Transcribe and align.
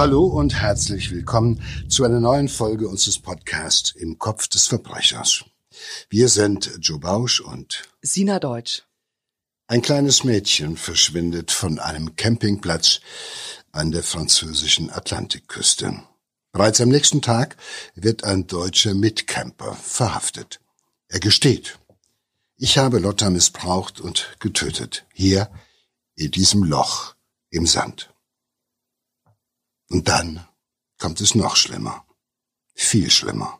Hallo 0.00 0.24
und 0.24 0.54
herzlich 0.54 1.10
willkommen 1.10 1.62
zu 1.90 2.04
einer 2.04 2.20
neuen 2.20 2.48
Folge 2.48 2.88
unseres 2.88 3.18
Podcasts 3.18 3.90
Im 3.90 4.18
Kopf 4.18 4.48
des 4.48 4.66
Verbrechers. 4.66 5.44
Wir 6.08 6.30
sind 6.30 6.78
Joe 6.80 6.98
Bausch 6.98 7.40
und 7.40 7.82
Sina 8.00 8.38
Deutsch. 8.38 8.84
Ein 9.66 9.82
kleines 9.82 10.24
Mädchen 10.24 10.78
verschwindet 10.78 11.50
von 11.50 11.78
einem 11.78 12.16
Campingplatz 12.16 13.02
an 13.72 13.90
der 13.90 14.02
französischen 14.02 14.88
Atlantikküste. 14.88 16.02
Bereits 16.50 16.80
am 16.80 16.88
nächsten 16.88 17.20
Tag 17.20 17.58
wird 17.94 18.24
ein 18.24 18.46
deutscher 18.46 18.94
Mitcamper 18.94 19.74
verhaftet. 19.74 20.60
Er 21.08 21.20
gesteht. 21.20 21.78
Ich 22.56 22.78
habe 22.78 23.00
Lotta 23.00 23.28
missbraucht 23.28 24.00
und 24.00 24.34
getötet. 24.40 25.04
Hier 25.12 25.50
in 26.14 26.30
diesem 26.30 26.64
Loch 26.64 27.16
im 27.50 27.66
Sand. 27.66 28.10
Und 29.90 30.08
dann 30.08 30.46
kommt 30.98 31.20
es 31.20 31.34
noch 31.34 31.56
schlimmer. 31.56 32.04
Viel 32.74 33.10
schlimmer. 33.10 33.58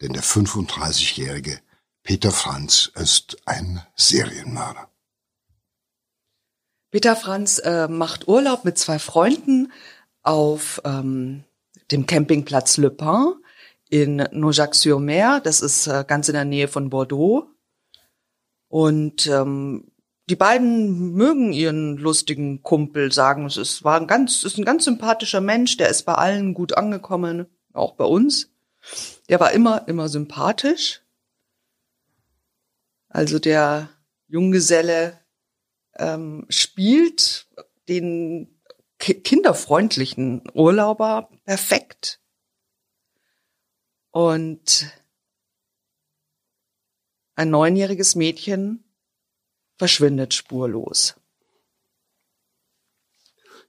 Denn 0.00 0.12
der 0.12 0.22
35-jährige 0.22 1.60
Peter 2.02 2.30
Franz 2.30 2.90
ist 2.94 3.36
ein 3.46 3.82
Serienmörder. 3.96 4.88
Peter 6.90 7.14
Franz 7.16 7.58
äh, 7.58 7.88
macht 7.88 8.26
Urlaub 8.26 8.64
mit 8.64 8.78
zwei 8.78 8.98
Freunden 8.98 9.72
auf 10.22 10.80
ähm, 10.84 11.44
dem 11.90 12.06
Campingplatz 12.06 12.76
Le 12.78 12.90
Pin 12.90 13.34
in 13.88 14.16
Nojac-sur-Mer. 14.32 15.40
Das 15.40 15.60
ist 15.60 15.86
äh, 15.86 16.04
ganz 16.06 16.28
in 16.28 16.34
der 16.34 16.44
Nähe 16.44 16.68
von 16.68 16.90
Bordeaux. 16.90 17.48
Und 18.68 19.26
ähm, 19.26 19.89
die 20.30 20.36
beiden 20.36 21.12
mögen 21.12 21.52
ihren 21.52 21.96
lustigen 21.96 22.62
Kumpel, 22.62 23.10
sagen, 23.10 23.46
es 23.46 23.56
ist, 23.56 23.82
war 23.82 24.00
ein 24.00 24.06
ganz, 24.06 24.44
ist 24.44 24.58
ein 24.58 24.64
ganz 24.64 24.84
sympathischer 24.84 25.40
Mensch, 25.40 25.76
der 25.76 25.88
ist 25.88 26.04
bei 26.04 26.14
allen 26.14 26.54
gut 26.54 26.76
angekommen, 26.76 27.46
auch 27.72 27.96
bei 27.96 28.04
uns. 28.04 28.48
Der 29.28 29.40
war 29.40 29.50
immer, 29.50 29.88
immer 29.88 30.08
sympathisch. 30.08 31.02
Also 33.08 33.40
der 33.40 33.90
Junggeselle 34.28 35.18
ähm, 35.96 36.46
spielt 36.48 37.48
den 37.88 38.60
kinderfreundlichen 38.98 40.44
Urlauber 40.54 41.28
perfekt. 41.44 42.20
Und 44.12 44.92
ein 47.34 47.50
neunjähriges 47.50 48.14
Mädchen 48.14 48.84
verschwindet 49.80 50.34
spurlos. 50.34 51.14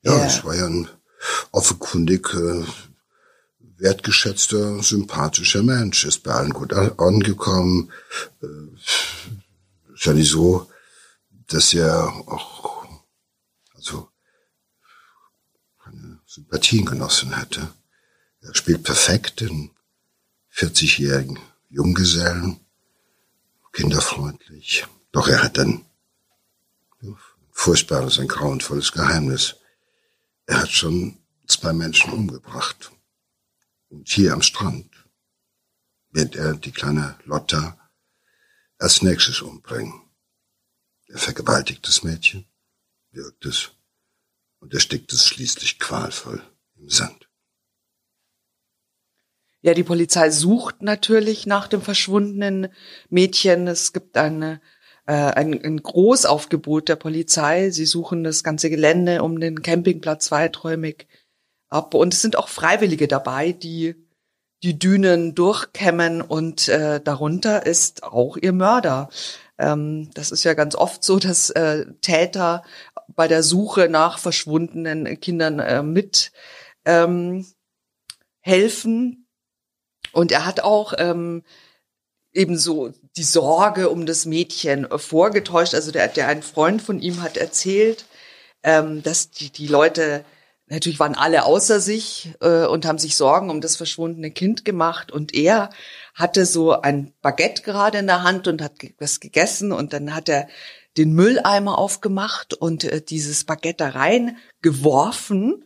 Ja, 0.01 0.13
yeah. 0.13 0.25
es 0.25 0.43
war 0.43 0.55
ja 0.57 0.65
ein 0.65 0.89
offenkundig 1.53 2.33
äh, 2.33 2.65
wertgeschätzter, 3.77 4.83
sympathischer 4.83 5.63
Mensch, 5.63 6.03
ist 6.03 6.23
bei 6.23 6.33
allen 6.33 6.51
gut 6.51 6.73
angekommen. 6.73 7.93
Äh, 8.41 9.93
ist 9.93 10.05
ja 10.05 10.11
nicht 10.11 10.29
so, 10.29 10.69
dass 11.47 11.73
er 11.73 12.07
auch 12.27 12.85
also 13.73 14.09
keine 15.81 16.19
Sympathien 16.25 16.85
genossen 16.85 17.37
hätte. 17.37 17.69
Er 18.41 18.53
spielt 18.53 18.83
perfekt 18.83 19.39
den 19.39 19.71
40-jährigen 20.53 21.39
Junggesellen, 21.69 22.59
kinderfreundlich. 23.71 24.85
Doch 25.13 25.29
er 25.29 25.41
hat 25.43 25.57
dann 25.57 25.85
furchtbares, 27.51 28.19
ein 28.19 28.27
grauenvolles 28.27 28.91
Geheimnis. 28.91 29.55
Er 30.45 30.61
hat 30.61 30.71
schon 30.71 31.17
zwei 31.47 31.73
Menschen 31.73 32.11
umgebracht. 32.11 32.91
Und 33.89 34.07
hier 34.09 34.33
am 34.33 34.41
Strand 34.41 34.89
wird 36.11 36.35
er 36.35 36.55
die 36.55 36.71
kleine 36.71 37.17
Lotta 37.25 37.77
als 38.77 39.01
nächstes 39.01 39.41
umbringen. 39.41 40.01
Er 41.07 41.17
vergewaltigt 41.17 41.85
das 41.87 42.03
Mädchen, 42.03 42.47
wirkt 43.11 43.45
es 43.45 43.71
und 44.59 44.73
erstickt 44.73 45.11
es 45.11 45.27
schließlich 45.27 45.77
qualvoll 45.77 46.41
im 46.75 46.89
Sand. 46.89 47.29
Ja, 49.63 49.75
die 49.75 49.83
Polizei 49.83 50.31
sucht 50.31 50.81
natürlich 50.81 51.45
nach 51.45 51.67
dem 51.67 51.81
verschwundenen 51.81 52.69
Mädchen. 53.09 53.67
Es 53.67 53.93
gibt 53.93 54.17
eine 54.17 54.59
äh, 55.05 55.13
ein, 55.13 55.63
ein 55.63 55.81
Großaufgebot 55.81 56.89
der 56.89 56.95
Polizei. 56.95 57.69
Sie 57.71 57.85
suchen 57.85 58.23
das 58.23 58.43
ganze 58.43 58.69
Gelände 58.69 59.23
um 59.23 59.39
den 59.39 59.61
Campingplatz 59.61 60.31
weiträumig 60.31 61.07
ab. 61.69 61.93
Und 61.93 62.13
es 62.13 62.21
sind 62.21 62.35
auch 62.35 62.49
Freiwillige 62.49 63.07
dabei, 63.07 63.51
die 63.51 63.95
die 64.63 64.77
Dünen 64.77 65.33
durchkämmen 65.33 66.21
und 66.21 66.67
äh, 66.67 67.01
darunter 67.01 67.65
ist 67.65 68.03
auch 68.03 68.37
ihr 68.37 68.53
Mörder. 68.53 69.09
Ähm, 69.57 70.11
das 70.13 70.31
ist 70.31 70.43
ja 70.43 70.53
ganz 70.53 70.75
oft 70.75 71.03
so, 71.03 71.17
dass 71.19 71.49
äh, 71.49 71.85
Täter 72.01 72.63
bei 73.07 73.27
der 73.27 73.43
Suche 73.43 73.89
nach 73.89 74.19
verschwundenen 74.19 75.19
Kindern 75.19 75.59
äh, 75.59 75.81
mit 75.81 76.31
ähm, 76.85 77.45
helfen. 78.39 79.27
Und 80.11 80.31
er 80.31 80.45
hat 80.45 80.59
auch 80.59 80.93
ähm, 80.97 81.43
ebenso 82.33 82.93
die 83.17 83.23
Sorge 83.23 83.89
um 83.89 84.05
das 84.05 84.25
Mädchen 84.25 84.89
äh, 84.89 84.97
vorgetäuscht. 84.97 85.73
Also 85.73 85.91
der, 85.91 86.07
der 86.07 86.27
ein 86.27 86.43
Freund 86.43 86.81
von 86.81 86.99
ihm 86.99 87.21
hat 87.21 87.37
erzählt, 87.37 88.05
ähm, 88.63 89.03
dass 89.03 89.31
die, 89.31 89.49
die 89.49 89.67
Leute 89.67 90.23
natürlich 90.67 90.99
waren 90.99 91.15
alle 91.15 91.43
außer 91.43 91.81
sich 91.81 92.33
äh, 92.39 92.65
und 92.65 92.85
haben 92.85 92.97
sich 92.97 93.17
Sorgen 93.17 93.49
um 93.49 93.59
das 93.59 93.75
verschwundene 93.75 94.31
Kind 94.31 94.63
gemacht. 94.63 95.11
Und 95.11 95.33
er 95.33 95.69
hatte 96.13 96.45
so 96.45 96.71
ein 96.71 97.13
Baguette 97.21 97.63
gerade 97.63 97.97
in 97.97 98.07
der 98.07 98.23
Hand 98.23 98.47
und 98.47 98.61
hat 98.61 98.73
was 98.97 99.19
gegessen 99.19 99.71
und 99.71 99.93
dann 99.93 100.15
hat 100.15 100.29
er 100.29 100.47
den 100.97 101.13
Mülleimer 101.13 101.77
aufgemacht 101.77 102.53
und 102.53 102.85
äh, 102.85 103.01
dieses 103.01 103.43
Baguette 103.43 103.83
da 103.83 103.89
rein 103.89 104.37
geworfen 104.61 105.65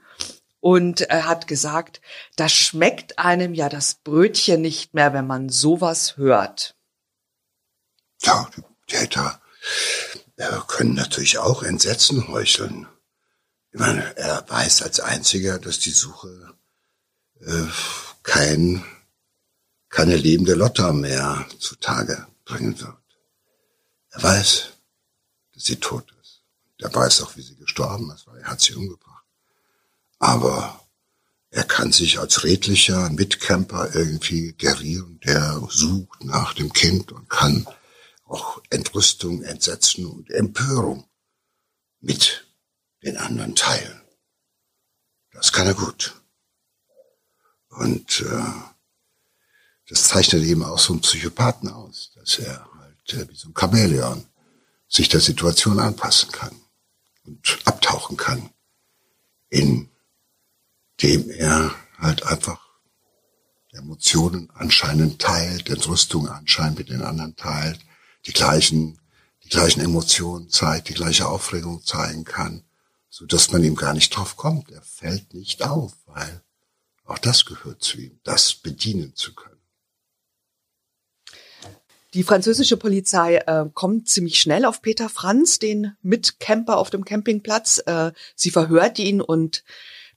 und 0.66 1.02
er 1.02 1.28
hat 1.28 1.46
gesagt, 1.46 2.02
das 2.36 2.52
schmeckt 2.52 3.20
einem 3.20 3.54
ja 3.54 3.70
das 3.70 4.00
Brötchen 4.04 4.62
nicht 4.62 4.96
mehr, 4.96 5.14
wenn 5.14 5.28
man 5.28 5.48
sowas 5.50 6.18
hört. 6.18 6.75
Ja, 8.26 8.50
die 8.58 8.64
Täter 8.88 9.40
äh, 10.38 10.58
können 10.68 10.96
natürlich 10.96 11.38
auch 11.38 11.62
Entsetzen 11.62 12.28
heucheln. 12.28 12.88
Ich 13.72 13.80
meine, 13.80 14.18
er 14.18 14.44
weiß 14.50 14.82
als 14.82 15.00
einziger, 15.00 15.60
dass 15.60 15.78
die 15.78 15.92
Suche 15.92 16.56
äh, 17.42 17.68
kein, 18.24 18.84
keine 19.90 20.16
lebende 20.16 20.56
Lotta 20.56 20.92
mehr 20.92 21.46
zutage 21.60 22.26
bringen 22.46 22.80
wird. 22.80 22.98
Er 24.10 24.24
weiß, 24.24 24.70
dass 25.54 25.64
sie 25.64 25.76
tot 25.76 26.12
ist. 26.22 26.42
Er 26.80 26.94
weiß 26.94 27.22
auch, 27.22 27.36
wie 27.36 27.44
sie 27.44 27.56
gestorben 27.58 28.12
ist, 28.12 28.26
weil 28.26 28.40
er 28.40 28.48
hat 28.48 28.62
sie 28.62 28.74
umgebracht. 28.74 29.26
Aber 30.18 30.80
er 31.52 31.64
kann 31.64 31.92
sich 31.92 32.18
als 32.20 32.44
redlicher 32.44 33.10
Mitcamper 33.12 33.94
irgendwie 33.94 34.54
gerieren, 34.54 35.20
der 35.24 35.62
sucht 35.70 36.24
nach 36.24 36.54
dem 36.54 36.74
Kind 36.74 37.12
und 37.12 37.30
kann 37.30 37.68
auch 38.26 38.62
Entrüstung, 38.70 39.44
Entsetzen 39.44 40.06
und 40.06 40.30
Empörung 40.32 41.08
mit 42.00 42.48
den 43.04 43.18
anderen 43.18 43.56
teilen. 43.56 44.02
Das 45.32 45.52
kann 45.52 45.68
er 45.68 45.74
gut. 45.74 46.22
Und 47.70 48.22
äh, 48.22 48.44
das 49.88 50.08
zeichnet 50.08 50.44
eben 50.44 50.64
auch 50.64 50.80
so 50.80 50.94
einen 50.94 51.02
Psychopathen 51.02 51.70
aus, 51.70 52.12
dass 52.16 52.40
er 52.40 52.68
halt 52.80 53.14
äh, 53.14 53.30
wie 53.30 53.36
so 53.36 53.50
ein 53.50 53.54
Chamäleon 53.58 54.26
sich 54.88 55.10
der 55.10 55.20
Situation 55.20 55.80
anpassen 55.80 56.32
kann 56.32 56.56
und 57.26 57.60
abtauchen 57.66 58.18
kann 58.18 58.50
in 59.56 59.90
dem 61.02 61.30
er 61.30 61.74
halt 61.98 62.24
einfach 62.24 62.60
Emotionen 63.72 64.50
anscheinend 64.54 65.22
teilt, 65.22 65.70
Entrüstung 65.70 66.28
anscheinend 66.30 66.78
mit 66.78 66.90
den 66.90 67.02
anderen 67.02 67.36
teilt, 67.36 67.80
die 68.26 68.34
gleichen, 68.34 69.00
die 69.44 69.50
gleichen 69.50 69.82
Emotionen 69.82 70.50
zeigt, 70.50 70.90
die 70.90 70.94
gleiche 70.94 71.28
Aufregung 71.28 71.84
zeigen 71.84 72.24
kann, 72.24 72.64
so 73.10 73.26
dass 73.26 73.52
man 73.52 73.64
ihm 73.64 73.76
gar 73.76 73.94
nicht 73.94 74.16
drauf 74.16 74.38
kommt. 74.38 74.72
Er 74.72 74.82
fällt 74.82 75.34
nicht 75.34 75.64
auf, 75.64 75.94
weil 76.06 76.42
auch 77.06 77.20
das 77.20 77.46
gehört 77.46 77.84
zu 77.84 77.98
ihm, 78.00 78.20
das 78.24 78.56
bedienen 78.56 79.16
zu 79.16 79.34
können. 79.36 79.56
Die 82.16 82.24
französische 82.24 82.78
Polizei 82.78 83.36
äh, 83.36 83.66
kommt 83.74 84.08
ziemlich 84.08 84.40
schnell 84.40 84.64
auf 84.64 84.82
Peter 84.82 85.10
Franz, 85.10 85.60
den 85.60 85.98
Mitcamper 86.02 86.78
auf 86.78 86.90
dem 86.90 87.04
Campingplatz. 87.04 87.84
Äh, 87.86 88.14
sie 88.36 88.52
verhört 88.52 89.00
ihn 89.00 89.20
und 89.20 89.66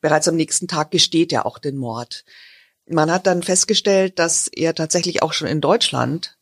bereits 0.01 0.29
am 0.29 0.37
nächsten 0.37 0.69
Tag 0.69 0.93
gesteht 0.93 1.33
er 1.33 1.45
auch 1.45 1.59
den 1.59 1.77
Mord. 1.77 2.25
Man 2.87 3.11
hat 3.11 3.27
dann 3.27 3.43
festgestellt, 3.43 4.21
dass 4.21 4.47
er 4.47 4.77
tatsächlich 4.77 5.23
auch 5.23 5.33
schon 5.33 5.49
in 5.49 5.61
Deutschland 5.61 6.38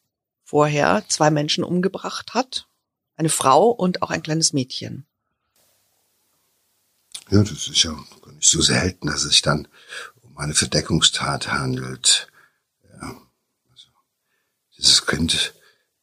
vorher 0.47 1.05
zwei 1.09 1.31
Menschen 1.31 1.65
umgebracht 1.65 2.33
hat. 2.33 2.69
Eine 3.17 3.29
Frau 3.29 3.69
und 3.69 4.03
auch 4.03 4.11
ein 4.11 4.23
kleines 4.23 4.53
Mädchen. 4.53 5.05
Ja, 7.29 7.41
das 7.41 7.69
ist 7.69 7.83
ja 7.83 7.93
nicht 8.33 8.49
so 8.49 8.63
selten, 8.63 9.09
dass 9.09 9.25
es 9.25 9.31
sich 9.31 9.43
dann 9.43 9.67
um 10.23 10.39
eine 10.39 10.55
Verdeckungstat 10.55 11.49
handelt. 11.53 12.29
Ja, 13.01 13.21
also 13.73 13.89
dieses 14.77 15.05
Kind 15.05 15.55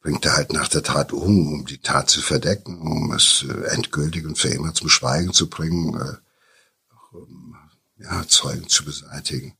bringt 0.02 0.26
er 0.26 0.36
halt 0.36 0.52
nach 0.52 0.68
der 0.68 0.82
Tat 0.82 1.12
um, 1.12 1.54
um 1.54 1.66
die 1.66 1.78
Tat 1.78 2.10
zu 2.10 2.20
verdecken, 2.20 2.82
um 2.82 3.12
es 3.12 3.46
äh, 3.48 3.68
endgültig 3.68 4.26
und 4.26 4.38
für 4.38 4.48
immer 4.48 4.74
zum 4.74 4.90
Schweigen 4.90 5.32
zu 5.32 5.48
bringen, 5.48 5.94
äh, 5.94 6.94
auch, 6.94 7.12
um 7.12 7.56
ja, 7.96 8.26
Zeugen 8.28 8.68
zu 8.68 8.84
beseitigen. 8.84 9.56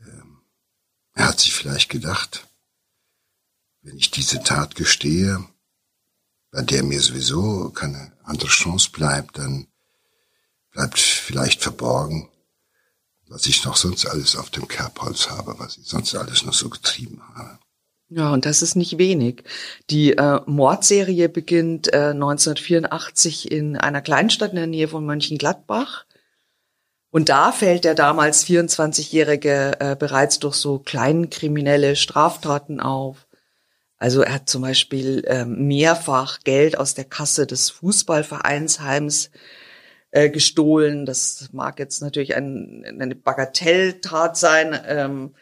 Ähm, 0.00 0.38
er 1.12 1.28
hat 1.28 1.40
sich 1.40 1.52
vielleicht 1.52 1.90
gedacht, 1.90 2.46
wenn 3.82 3.96
ich 3.96 4.10
diese 4.10 4.42
Tat 4.42 4.74
gestehe, 4.74 5.44
bei 6.50 6.62
der 6.62 6.82
mir 6.82 7.00
sowieso 7.00 7.70
keine 7.70 8.12
andere 8.24 8.48
Chance 8.48 8.90
bleibt, 8.90 9.38
dann 9.38 9.66
bleibt 10.72 10.98
vielleicht 10.98 11.62
verborgen, 11.62 12.28
was 13.28 13.46
ich 13.46 13.64
noch 13.64 13.76
sonst 13.76 14.06
alles 14.06 14.36
auf 14.36 14.50
dem 14.50 14.66
Kerbholz 14.68 15.30
habe, 15.30 15.54
was 15.58 15.78
ich 15.78 15.86
sonst 15.86 16.14
alles 16.14 16.44
noch 16.44 16.54
so 16.54 16.68
getrieben 16.68 17.22
habe. 17.34 17.58
Ja, 18.08 18.32
und 18.32 18.44
das 18.44 18.60
ist 18.60 18.74
nicht 18.74 18.98
wenig. 18.98 19.44
Die 19.88 20.16
äh, 20.16 20.40
Mordserie 20.46 21.28
beginnt 21.28 21.92
äh, 21.92 22.10
1984 22.10 23.52
in 23.52 23.76
einer 23.76 24.00
Kleinstadt 24.02 24.50
in 24.50 24.56
der 24.56 24.66
Nähe 24.66 24.88
von 24.88 25.06
Mönchengladbach. 25.06 26.06
Und 27.10 27.28
da 27.28 27.52
fällt 27.52 27.84
der 27.84 27.94
damals 27.94 28.44
24-Jährige 28.44 29.80
äh, 29.80 29.96
bereits 29.96 30.40
durch 30.40 30.56
so 30.56 30.80
kleinkriminelle 30.80 31.94
Straftaten 31.94 32.80
auf. 32.80 33.28
Also 34.00 34.22
er 34.22 34.32
hat 34.32 34.48
zum 34.48 34.62
Beispiel 34.62 35.24
äh, 35.26 35.44
mehrfach 35.44 36.40
Geld 36.40 36.78
aus 36.78 36.94
der 36.94 37.04
Kasse 37.04 37.46
des 37.46 37.68
Fußballvereinsheims 37.68 39.30
äh, 40.10 40.30
gestohlen. 40.30 41.04
Das 41.04 41.50
mag 41.52 41.78
jetzt 41.78 42.00
natürlich 42.00 42.34
ein, 42.34 42.82
eine 42.98 43.14
Bagatelltat 43.14 44.38
sein. 44.38 44.80
Ähm, 44.86 45.34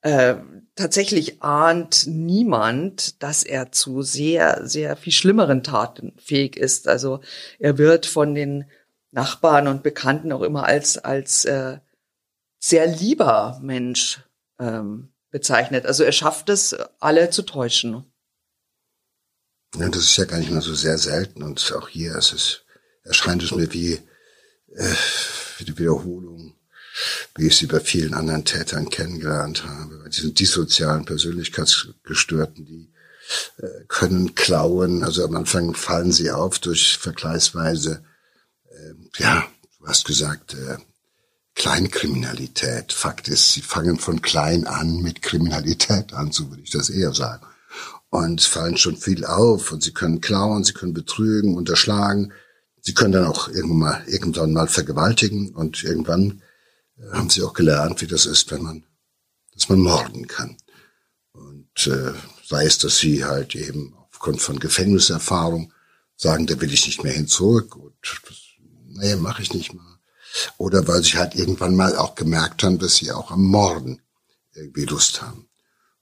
äh, 0.00 0.36
tatsächlich 0.74 1.42
ahnt 1.42 2.06
niemand, 2.06 3.22
dass 3.22 3.42
er 3.42 3.72
zu 3.72 4.00
sehr, 4.00 4.66
sehr 4.66 4.96
viel 4.96 5.12
schlimmeren 5.12 5.62
Taten 5.62 6.14
fähig 6.16 6.56
ist. 6.56 6.88
Also 6.88 7.20
er 7.58 7.76
wird 7.76 8.06
von 8.06 8.34
den 8.34 8.64
Nachbarn 9.10 9.68
und 9.68 9.82
Bekannten 9.82 10.32
auch 10.32 10.42
immer 10.42 10.64
als, 10.64 10.96
als 10.96 11.44
äh, 11.44 11.76
sehr 12.58 12.86
lieber 12.86 13.60
Mensch 13.62 14.22
ähm, 14.58 15.12
bezeichnet. 15.30 15.86
Also 15.86 16.04
er 16.04 16.12
schafft 16.12 16.48
es, 16.48 16.74
alle 16.98 17.30
zu 17.30 17.42
täuschen. 17.42 18.04
Ja, 19.76 19.88
das 19.88 20.02
ist 20.02 20.16
ja 20.16 20.24
gar 20.24 20.38
nicht 20.38 20.50
mehr 20.50 20.62
so 20.62 20.74
sehr 20.74 20.98
selten 20.98 21.42
und 21.42 21.72
auch 21.76 21.88
hier 21.88 22.16
ist 22.16 22.64
erscheint 23.04 23.42
es 23.42 23.52
mir 23.52 23.72
wie, 23.72 23.94
äh, 24.74 24.94
wie 25.58 25.64
die 25.64 25.78
Wiederholung 25.78 26.56
wie 27.36 27.46
ich 27.46 27.56
sie 27.56 27.66
bei 27.66 27.80
vielen 27.80 28.14
anderen 28.14 28.44
Tätern 28.44 28.88
kennengelernt 28.90 29.64
habe, 29.64 29.98
bei 29.98 30.08
diesen 30.08 30.34
dissozialen 30.34 31.04
Persönlichkeitsgestörten, 31.04 32.64
die 32.64 32.92
äh, 33.58 33.84
können 33.88 34.34
klauen, 34.34 35.04
also 35.04 35.24
am 35.24 35.36
Anfang 35.36 35.74
fallen 35.74 36.12
sie 36.12 36.30
auf 36.30 36.58
durch 36.58 36.98
vergleichsweise, 36.98 38.04
äh, 38.70 39.22
ja, 39.22 39.46
du 39.78 39.86
hast 39.86 40.04
gesagt, 40.04 40.54
äh, 40.54 40.76
Kleinkriminalität. 41.60 42.90
Fakt 42.90 43.28
ist, 43.28 43.52
sie 43.52 43.60
fangen 43.60 43.98
von 43.98 44.22
klein 44.22 44.66
an 44.66 45.02
mit 45.02 45.20
Kriminalität 45.20 46.14
an, 46.14 46.32
so 46.32 46.48
würde 46.48 46.62
ich 46.62 46.70
das 46.70 46.88
eher 46.88 47.12
sagen. 47.12 47.44
Und 48.08 48.40
fallen 48.40 48.78
schon 48.78 48.96
viel 48.96 49.26
auf 49.26 49.70
und 49.70 49.82
sie 49.82 49.92
können 49.92 50.22
klauen, 50.22 50.64
sie 50.64 50.72
können 50.72 50.94
betrügen, 50.94 51.58
unterschlagen. 51.58 52.32
Sie 52.80 52.94
können 52.94 53.12
dann 53.12 53.26
auch 53.26 53.48
irgendwann 53.48 53.78
mal, 53.78 54.04
irgendwann 54.06 54.54
mal 54.54 54.68
vergewaltigen 54.68 55.54
und 55.54 55.84
irgendwann 55.84 56.40
haben 57.12 57.28
sie 57.28 57.42
auch 57.42 57.52
gelernt, 57.52 58.00
wie 58.00 58.06
das 58.06 58.24
ist, 58.24 58.50
wenn 58.50 58.62
man, 58.62 58.84
dass 59.52 59.68
man 59.68 59.80
morden 59.80 60.28
kann. 60.28 60.56
Und 61.32 61.86
äh, 61.88 62.14
sei 62.42 62.64
es, 62.64 62.78
dass 62.78 62.96
sie 62.96 63.26
halt 63.26 63.54
eben 63.54 63.94
aufgrund 64.10 64.40
von 64.40 64.58
Gefängniserfahrung 64.58 65.74
sagen, 66.16 66.46
da 66.46 66.58
will 66.58 66.72
ich 66.72 66.86
nicht 66.86 67.04
mehr 67.04 67.12
hin 67.12 67.28
zurück 67.28 67.76
und 67.76 67.92
das, 68.26 68.38
nee, 68.86 69.14
mache 69.16 69.42
ich 69.42 69.52
nicht 69.52 69.74
mal. 69.74 69.89
Oder 70.58 70.86
weil 70.86 71.02
sie 71.02 71.18
halt 71.18 71.34
irgendwann 71.34 71.74
mal 71.74 71.96
auch 71.96 72.14
gemerkt 72.14 72.62
haben, 72.62 72.78
dass 72.78 72.96
sie 72.96 73.10
auch 73.12 73.30
am 73.30 73.44
Morden 73.44 74.00
irgendwie 74.54 74.84
Lust 74.84 75.22
haben. 75.22 75.48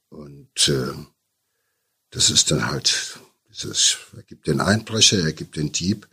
Und 0.09 0.67
äh, 0.67 0.93
das 2.11 2.29
ist 2.29 2.51
dann 2.51 2.67
halt, 2.67 3.19
dieses, 3.49 3.97
er 4.15 4.23
gibt 4.23 4.47
den 4.47 4.61
Einbrecher, 4.61 5.19
er 5.19 5.33
gibt 5.33 5.55
den 5.55 5.71
Dieb 5.71 6.07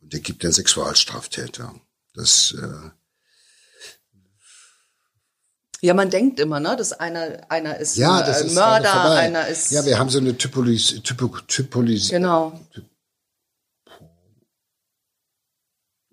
und 0.00 0.12
er 0.12 0.20
gibt 0.20 0.42
den 0.42 0.52
Sexualstraftäter. 0.52 1.74
Das 2.14 2.54
äh, 2.60 2.90
ja, 5.80 5.94
man 5.94 6.10
denkt 6.10 6.40
immer, 6.40 6.58
ne, 6.58 6.74
dass 6.76 6.92
einer 6.92 7.48
einer 7.48 7.76
ist 7.78 7.96
ja, 7.96 8.22
das 8.22 8.42
äh, 8.42 8.46
ist 8.46 8.54
Mörder, 8.54 9.12
einer 9.12 9.46
ist 9.46 9.70
Ja, 9.70 9.84
wir 9.84 9.98
haben 9.98 10.10
so 10.10 10.18
eine 10.18 10.36
Typolis 10.36 11.00
Typo, 11.04 11.28
Typolis 11.46 12.08
genau. 12.08 12.60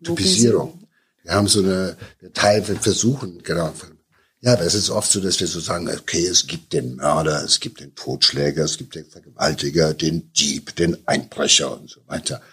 Typisierung. 0.04 0.85
Wir 1.26 1.34
haben 1.34 1.48
so 1.48 1.60
eine 1.60 1.98
Teil, 2.36 2.68
wir 2.68 2.76
versuchen, 2.76 3.42
genau. 3.42 3.74
Ja, 4.42 4.54
aber 4.54 4.62
es 4.62 4.76
ist 4.76 4.92
oft 4.92 5.12
so, 5.12 5.20
dass 5.20 5.40
wir 5.40 5.48
so 5.48 5.60
sagen, 5.60 5.90
okay, 5.90 6.28
es 6.28 6.46
gibt 6.46 6.72
den 6.72 6.98
Mörder, 6.98 7.44
es 7.44 7.60
gibt 7.60 7.80
den 7.80 7.96
Totschläger, 7.96 8.64
es 8.64 8.78
gibt 8.78 8.94
den 8.94 9.08
Vergewaltiger, 9.10 9.96
den 9.96 10.32
Dieb, 10.34 10.76
den 10.76 10.96
Einbrecher 11.08 11.76
und 11.76 11.90
so 11.90 12.02
weiter. 12.06 12.44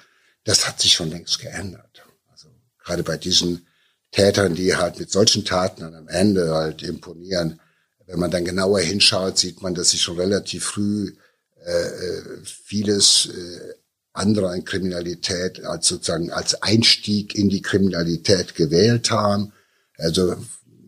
Das 0.45 0.67
hat 0.67 0.81
sich 0.81 0.95
schon 0.95 1.11
längst 1.11 1.39
geändert. 1.39 2.03
Also 2.31 2.49
gerade 2.83 3.03
bei 3.03 3.19
diesen 3.19 3.67
Tätern, 4.11 4.55
die 4.55 4.75
halt 4.75 4.99
mit 4.99 5.11
solchen 5.11 5.45
Taten 5.45 5.83
dann 5.83 5.95
am 5.95 6.09
Ende 6.09 6.55
halt 6.55 6.83
imponieren. 6.83 7.61
Wenn 8.07 8.21
man 8.21 8.31
dann 8.31 8.47
genauer 8.47 8.81
hinschaut, 8.81 9.37
sieht 9.37 9.61
man, 9.61 9.75
dass 9.75 9.91
sie 9.91 9.99
schon 9.99 10.19
relativ 10.19 10.65
früh 10.65 11.15
äh, 11.63 11.71
äh 11.71 12.23
vieles 12.43 13.27
äh, 13.27 13.75
andere 14.13 14.55
in 14.55 14.65
Kriminalität 14.65 15.65
als 15.65 15.89
sozusagen 15.89 16.31
als 16.33 16.63
Einstieg 16.63 17.35
in 17.35 17.49
die 17.49 17.63
Kriminalität 17.63 18.55
gewählt 18.55 19.11
haben. 19.11 19.53
Also 19.97 20.37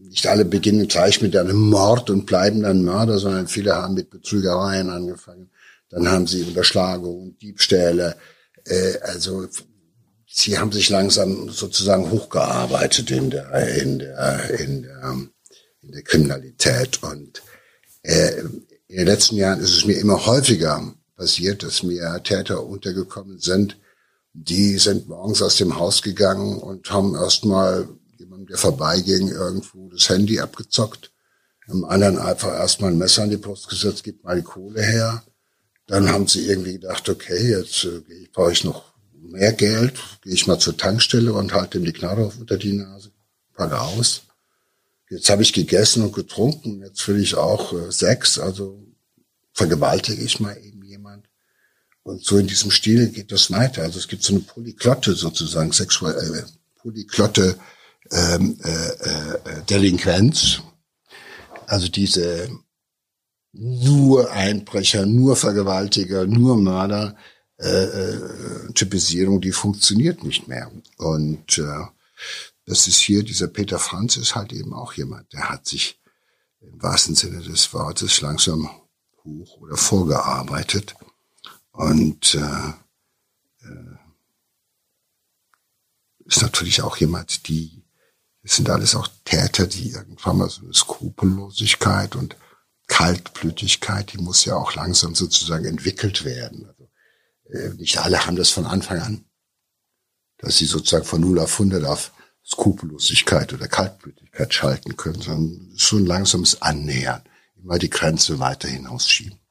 nicht 0.02 0.26
alle 0.26 0.44
beginnen 0.44 0.86
gleich 0.88 1.22
mit 1.22 1.36
einem 1.36 1.56
Mord 1.56 2.10
und 2.10 2.26
bleiben 2.26 2.62
dann 2.62 2.84
Mörder, 2.84 3.18
sondern 3.18 3.48
viele 3.48 3.74
haben 3.74 3.94
mit 3.94 4.10
Betrügereien 4.10 4.90
angefangen. 4.90 5.50
Dann 5.90 6.08
haben 6.08 6.26
sie 6.26 6.42
Unterschlagung, 6.42 7.36
Diebstähle. 7.38 8.16
Äh, 8.64 8.98
also 9.00 9.46
sie 10.26 10.58
haben 10.58 10.72
sich 10.72 10.88
langsam 10.88 11.48
sozusagen 11.50 12.10
hochgearbeitet 12.10 13.10
in 13.10 13.30
der, 13.30 13.76
in 13.76 13.98
der, 14.00 14.60
in 14.60 14.82
der, 14.82 15.16
in 15.82 15.92
der 15.92 16.02
Kriminalität. 16.02 17.02
Und 17.02 17.42
äh, 18.02 18.40
in 18.88 18.98
den 18.98 19.06
letzten 19.06 19.36
Jahren 19.36 19.60
ist 19.60 19.76
es 19.76 19.86
mir 19.86 19.98
immer 19.98 20.26
häufiger 20.26 20.94
passiert, 21.16 21.62
dass 21.62 21.82
mir 21.82 22.20
Täter 22.22 22.64
untergekommen 22.64 23.38
sind, 23.38 23.78
die 24.32 24.78
sind 24.78 25.08
morgens 25.08 25.42
aus 25.42 25.56
dem 25.56 25.78
Haus 25.78 26.02
gegangen 26.02 26.58
und 26.58 26.90
haben 26.90 27.14
erstmal 27.14 27.88
jemandem, 28.18 28.48
der 28.48 28.58
vorbeiging, 28.58 29.28
irgendwo 29.28 29.88
das 29.90 30.08
Handy 30.08 30.40
abgezockt. 30.40 31.12
Am 31.68 31.84
anderen 31.84 32.18
einfach 32.18 32.52
erstmal 32.52 32.90
ein 32.90 32.98
Messer 32.98 33.22
an 33.22 33.30
die 33.30 33.36
Brust 33.36 33.68
gesetzt, 33.68 34.04
gibt 34.04 34.24
mal 34.24 34.36
die 34.36 34.42
Kohle 34.42 34.82
her. 34.82 35.22
Dann 35.86 36.10
haben 36.10 36.26
sie 36.26 36.46
irgendwie 36.48 36.74
gedacht, 36.74 37.08
okay, 37.08 37.50
jetzt 37.50 37.84
äh, 37.84 38.00
brauche 38.32 38.52
ich 38.52 38.64
noch 38.64 38.94
mehr 39.12 39.52
Geld, 39.52 39.94
gehe 40.22 40.34
ich 40.34 40.46
mal 40.46 40.58
zur 40.58 40.76
Tankstelle 40.76 41.32
und 41.32 41.54
halte 41.54 41.78
ihm 41.78 41.84
die 41.84 41.92
Knarre 41.92 42.26
auf 42.26 42.38
unter 42.38 42.58
die 42.58 42.72
Nase, 42.72 43.12
packe 43.54 43.80
aus. 43.80 44.22
Jetzt 45.10 45.30
habe 45.30 45.42
ich 45.42 45.52
gegessen 45.52 46.02
und 46.02 46.12
getrunken, 46.12 46.80
jetzt 46.82 47.06
will 47.06 47.20
ich 47.20 47.36
auch 47.36 47.72
äh, 47.72 47.92
Sex, 47.92 48.38
also 48.38 48.82
vergewaltige 49.52 50.22
ich 50.22 50.40
mal 50.40 50.56
eben. 50.56 50.83
Und 52.04 52.24
so 52.24 52.36
in 52.38 52.46
diesem 52.46 52.70
Stil 52.70 53.08
geht 53.08 53.32
das 53.32 53.50
weiter. 53.50 53.82
Also 53.82 53.98
es 53.98 54.08
gibt 54.08 54.22
so 54.22 54.34
eine 54.34 54.42
Polyklotte 54.42 55.14
sozusagen, 55.14 55.72
sexuelle, 55.72 56.38
äh, 56.38 56.44
Polyklotte 56.80 57.58
ähm, 58.10 58.58
äh, 58.62 58.70
äh, 58.70 59.62
Delinquenz. 59.68 60.60
Also 61.66 61.88
diese 61.88 62.50
nur 63.52 64.30
Einbrecher, 64.30 65.06
nur 65.06 65.36
Vergewaltiger, 65.36 66.26
nur 66.26 66.58
Mörder, 66.58 67.16
äh, 67.58 67.84
äh, 67.84 68.72
Typisierung, 68.74 69.40
die 69.40 69.52
funktioniert 69.52 70.24
nicht 70.24 70.46
mehr. 70.46 70.70
Und 70.98 71.58
äh, 71.58 71.86
das 72.66 72.86
ist 72.86 72.98
hier, 72.98 73.22
dieser 73.22 73.48
Peter 73.48 73.78
Franz 73.78 74.16
ist 74.18 74.34
halt 74.34 74.52
eben 74.52 74.74
auch 74.74 74.92
jemand, 74.94 75.32
der 75.32 75.48
hat 75.48 75.66
sich 75.66 75.98
im 76.60 76.82
wahrsten 76.82 77.14
Sinne 77.14 77.40
des 77.40 77.72
Wortes 77.72 78.20
langsam 78.20 78.68
hoch 79.22 79.58
oder 79.60 79.76
vorgearbeitet. 79.76 80.94
Und 81.74 82.36
äh, 82.36 83.66
äh, 83.66 83.96
ist 86.24 86.40
natürlich 86.40 86.82
auch 86.82 86.96
jemand, 86.98 87.48
die, 87.48 87.84
es 88.42 88.54
sind 88.54 88.70
alles 88.70 88.94
auch 88.94 89.08
Täter, 89.24 89.66
die 89.66 89.90
irgendwann 89.90 90.38
mal 90.38 90.48
so 90.48 90.62
eine 90.62 90.72
Skrupellosigkeit 90.72 92.14
und 92.14 92.36
Kaltblütigkeit, 92.86 94.12
die 94.12 94.18
muss 94.18 94.44
ja 94.44 94.54
auch 94.54 94.76
langsam 94.76 95.16
sozusagen 95.16 95.64
entwickelt 95.64 96.24
werden. 96.24 96.66
Also 96.66 96.88
äh, 97.50 97.70
nicht 97.74 97.98
alle 97.98 98.24
haben 98.24 98.36
das 98.36 98.50
von 98.50 98.66
Anfang 98.66 99.00
an. 99.00 99.24
dass 100.38 100.58
sie 100.58 100.66
sozusagen 100.66 101.04
von 101.04 101.22
0 101.22 101.40
auf 101.40 101.54
100 101.54 101.84
auf 101.86 102.12
Skrupellosigkeit 102.46 103.52
oder 103.52 103.66
Kaltblütigkeit 103.66 104.54
schalten 104.54 104.96
können, 104.96 105.20
sondern 105.20 105.72
so 105.74 105.96
ein 105.96 106.06
langsames 106.06 106.62
Annähern, 106.62 107.24
immer 107.56 107.78
die 107.80 107.90
Grenze 107.90 108.38
weiter 108.38 108.68
hinausschieben. 108.68 109.43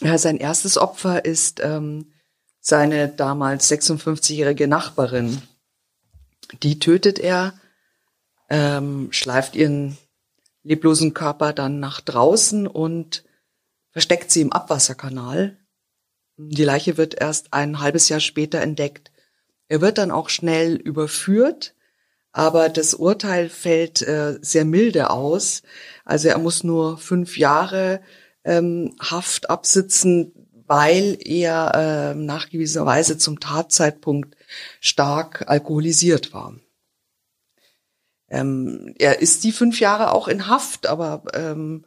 Ja, 0.00 0.16
sein 0.16 0.36
erstes 0.36 0.78
Opfer 0.78 1.24
ist 1.24 1.60
ähm, 1.60 2.12
seine 2.60 3.08
damals 3.08 3.70
56-jährige 3.70 4.68
Nachbarin. 4.68 5.42
Die 6.62 6.78
tötet 6.78 7.18
er, 7.18 7.54
ähm, 8.48 9.08
schleift 9.10 9.56
ihren 9.56 9.98
leblosen 10.62 11.14
Körper 11.14 11.52
dann 11.52 11.80
nach 11.80 12.00
draußen 12.00 12.66
und 12.66 13.24
versteckt 13.90 14.30
sie 14.30 14.42
im 14.42 14.52
Abwasserkanal. 14.52 15.56
Die 16.36 16.64
Leiche 16.64 16.96
wird 16.96 17.20
erst 17.20 17.52
ein 17.52 17.80
halbes 17.80 18.08
Jahr 18.08 18.20
später 18.20 18.60
entdeckt. 18.60 19.10
Er 19.66 19.80
wird 19.80 19.98
dann 19.98 20.10
auch 20.10 20.28
schnell 20.28 20.76
überführt, 20.76 21.74
aber 22.32 22.68
das 22.68 22.94
Urteil 22.94 23.48
fällt 23.48 24.02
äh, 24.02 24.38
sehr 24.40 24.64
milde 24.64 25.10
aus. 25.10 25.62
Also 26.04 26.28
er 26.28 26.38
muss 26.38 26.62
nur 26.62 26.96
fünf 26.98 27.36
Jahre 27.36 28.00
ähm, 28.44 28.94
Haft 29.00 29.50
absitzen, 29.50 30.32
weil 30.66 31.18
er 31.24 31.72
äh, 31.74 32.14
nachgewiesenerweise 32.14 33.18
zum 33.18 33.40
Tatzeitpunkt 33.40 34.36
stark 34.80 35.44
alkoholisiert 35.48 36.32
war. 36.32 36.54
Ähm, 38.30 38.94
er 38.98 39.20
ist 39.20 39.44
die 39.44 39.52
fünf 39.52 39.80
Jahre 39.80 40.12
auch 40.12 40.28
in 40.28 40.48
Haft, 40.48 40.86
aber 40.86 41.22
ähm, 41.32 41.84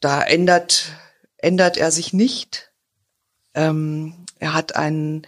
da 0.00 0.22
ändert, 0.22 0.92
ändert 1.38 1.76
er 1.76 1.90
sich 1.90 2.12
nicht. 2.12 2.70
Ähm, 3.54 4.26
er 4.38 4.54
hat 4.54 4.76
einen 4.76 5.26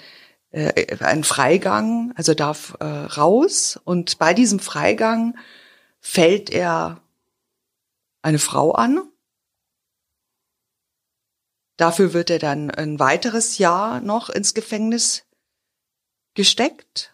äh, 0.57 0.97
ein 1.01 1.25
Freigang, 1.25 2.13
also 2.17 2.33
darf 2.35 2.77
äh, 2.81 2.85
raus 2.85 3.79
und 3.85 4.19
bei 4.19 4.33
diesem 4.33 4.61
Freigang 4.61 5.37
fällt 6.01 6.51
er 6.51 7.03
eine 8.23 8.39
Frau 8.39 8.73
an. 8.73 9.03
Dafür 11.77 12.13
wird 12.13 12.31
er 12.31 12.39
dann 12.39 12.71
ein 12.71 12.99
weiteres 12.99 13.59
Jahr 13.59 14.01
noch 14.01 14.31
ins 14.31 14.55
Gefängnis 14.55 15.25
gesteckt. 16.35 17.13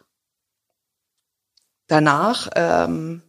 Danach 1.88 2.49
ähm, 2.54 3.23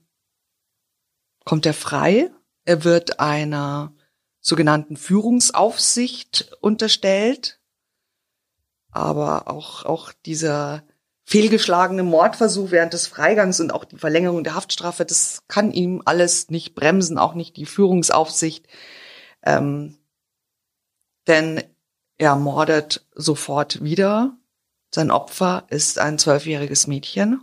kommt 1.43 1.65
er 1.65 1.73
frei. 1.73 2.31
Er 2.65 2.83
wird 2.83 3.19
einer 3.19 3.93
sogenannten 4.39 4.95
Führungsaufsicht 4.95 6.55
unterstellt 6.61 7.59
aber 8.93 9.49
auch, 9.49 9.85
auch 9.85 10.13
dieser 10.25 10.83
fehlgeschlagene 11.25 12.03
Mordversuch 12.03 12.71
während 12.71 12.93
des 12.93 13.07
Freigangs 13.07 13.59
und 13.59 13.73
auch 13.73 13.85
die 13.85 13.97
Verlängerung 13.97 14.43
der 14.43 14.55
Haftstrafe, 14.55 15.05
das 15.05 15.39
kann 15.47 15.71
ihm 15.71 16.01
alles 16.05 16.49
nicht 16.49 16.75
bremsen, 16.75 17.17
auch 17.17 17.33
nicht 17.33 17.57
die 17.57 17.65
Führungsaufsicht. 17.65 18.67
Ähm, 19.43 19.97
denn 21.27 21.63
er 22.17 22.35
mordet 22.35 23.05
sofort 23.15 23.83
wieder. 23.83 24.37
Sein 24.93 25.11
Opfer 25.11 25.65
ist 25.69 25.97
ein 25.97 26.19
zwölfjähriges 26.19 26.87
Mädchen. 26.87 27.41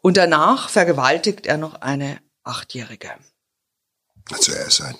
Und 0.00 0.16
danach 0.16 0.70
vergewaltigt 0.70 1.46
er 1.46 1.58
noch 1.58 1.82
eine 1.82 2.20
achtjährige. 2.42 3.10
Also 4.30 4.52
er 4.52 4.66
ist 4.66 4.80
ein 4.80 4.96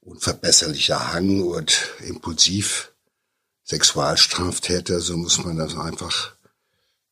unverbesserlicher 0.00 1.12
Hang 1.12 1.42
und 1.42 1.90
impulsiv 2.00 2.92
Sexualstraftäter, 3.64 5.00
so 5.00 5.16
muss 5.16 5.44
man 5.44 5.56
das 5.56 5.76
einfach 5.76 6.36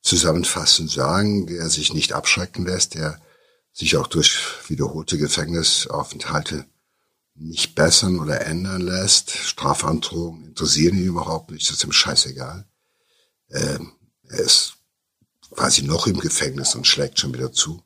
zusammenfassend 0.00 0.90
sagen, 0.90 1.46
der 1.46 1.68
sich 1.68 1.92
nicht 1.92 2.12
abschrecken 2.12 2.64
lässt, 2.64 2.94
der 2.94 3.20
sich 3.72 3.96
auch 3.96 4.06
durch 4.06 4.38
wiederholte 4.68 5.18
Gefängnisaufenthalte 5.18 6.66
nicht 7.34 7.74
bessern 7.74 8.18
oder 8.18 8.42
ändern 8.42 8.82
lässt. 8.82 9.30
Strafandrohungen 9.30 10.46
interessieren 10.46 10.96
ihn 10.96 11.06
überhaupt 11.06 11.50
nicht, 11.50 11.68
das 11.68 11.76
ist 11.78 11.84
ihm 11.84 11.92
scheißegal. 11.92 12.66
Ähm, 13.50 13.92
er 14.28 14.40
ist 14.40 14.74
quasi 15.50 15.82
noch 15.82 16.06
im 16.06 16.20
Gefängnis 16.20 16.74
und 16.74 16.86
schlägt 16.86 17.18
schon 17.18 17.34
wieder 17.34 17.52
zu. 17.52 17.82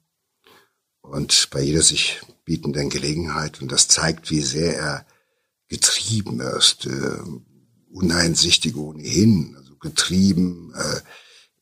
Und 1.01 1.49
bei 1.51 1.63
jeder 1.63 1.83
sich 1.83 2.21
bietenden 2.45 2.91
Gelegenheit, 2.91 3.61
und 3.61 3.73
das 3.73 3.89
zeigt, 3.89 4.31
wie 4.31 4.43
sehr 4.43 4.77
er 4.77 5.07
getrieben 5.69 6.41
ist, 6.41 6.87
äh, 6.87 7.19
uneinsichtig 7.91 8.77
ohnehin, 8.77 9.57
also 9.57 9.77
getrieben 9.77 10.73
äh, 10.75 11.01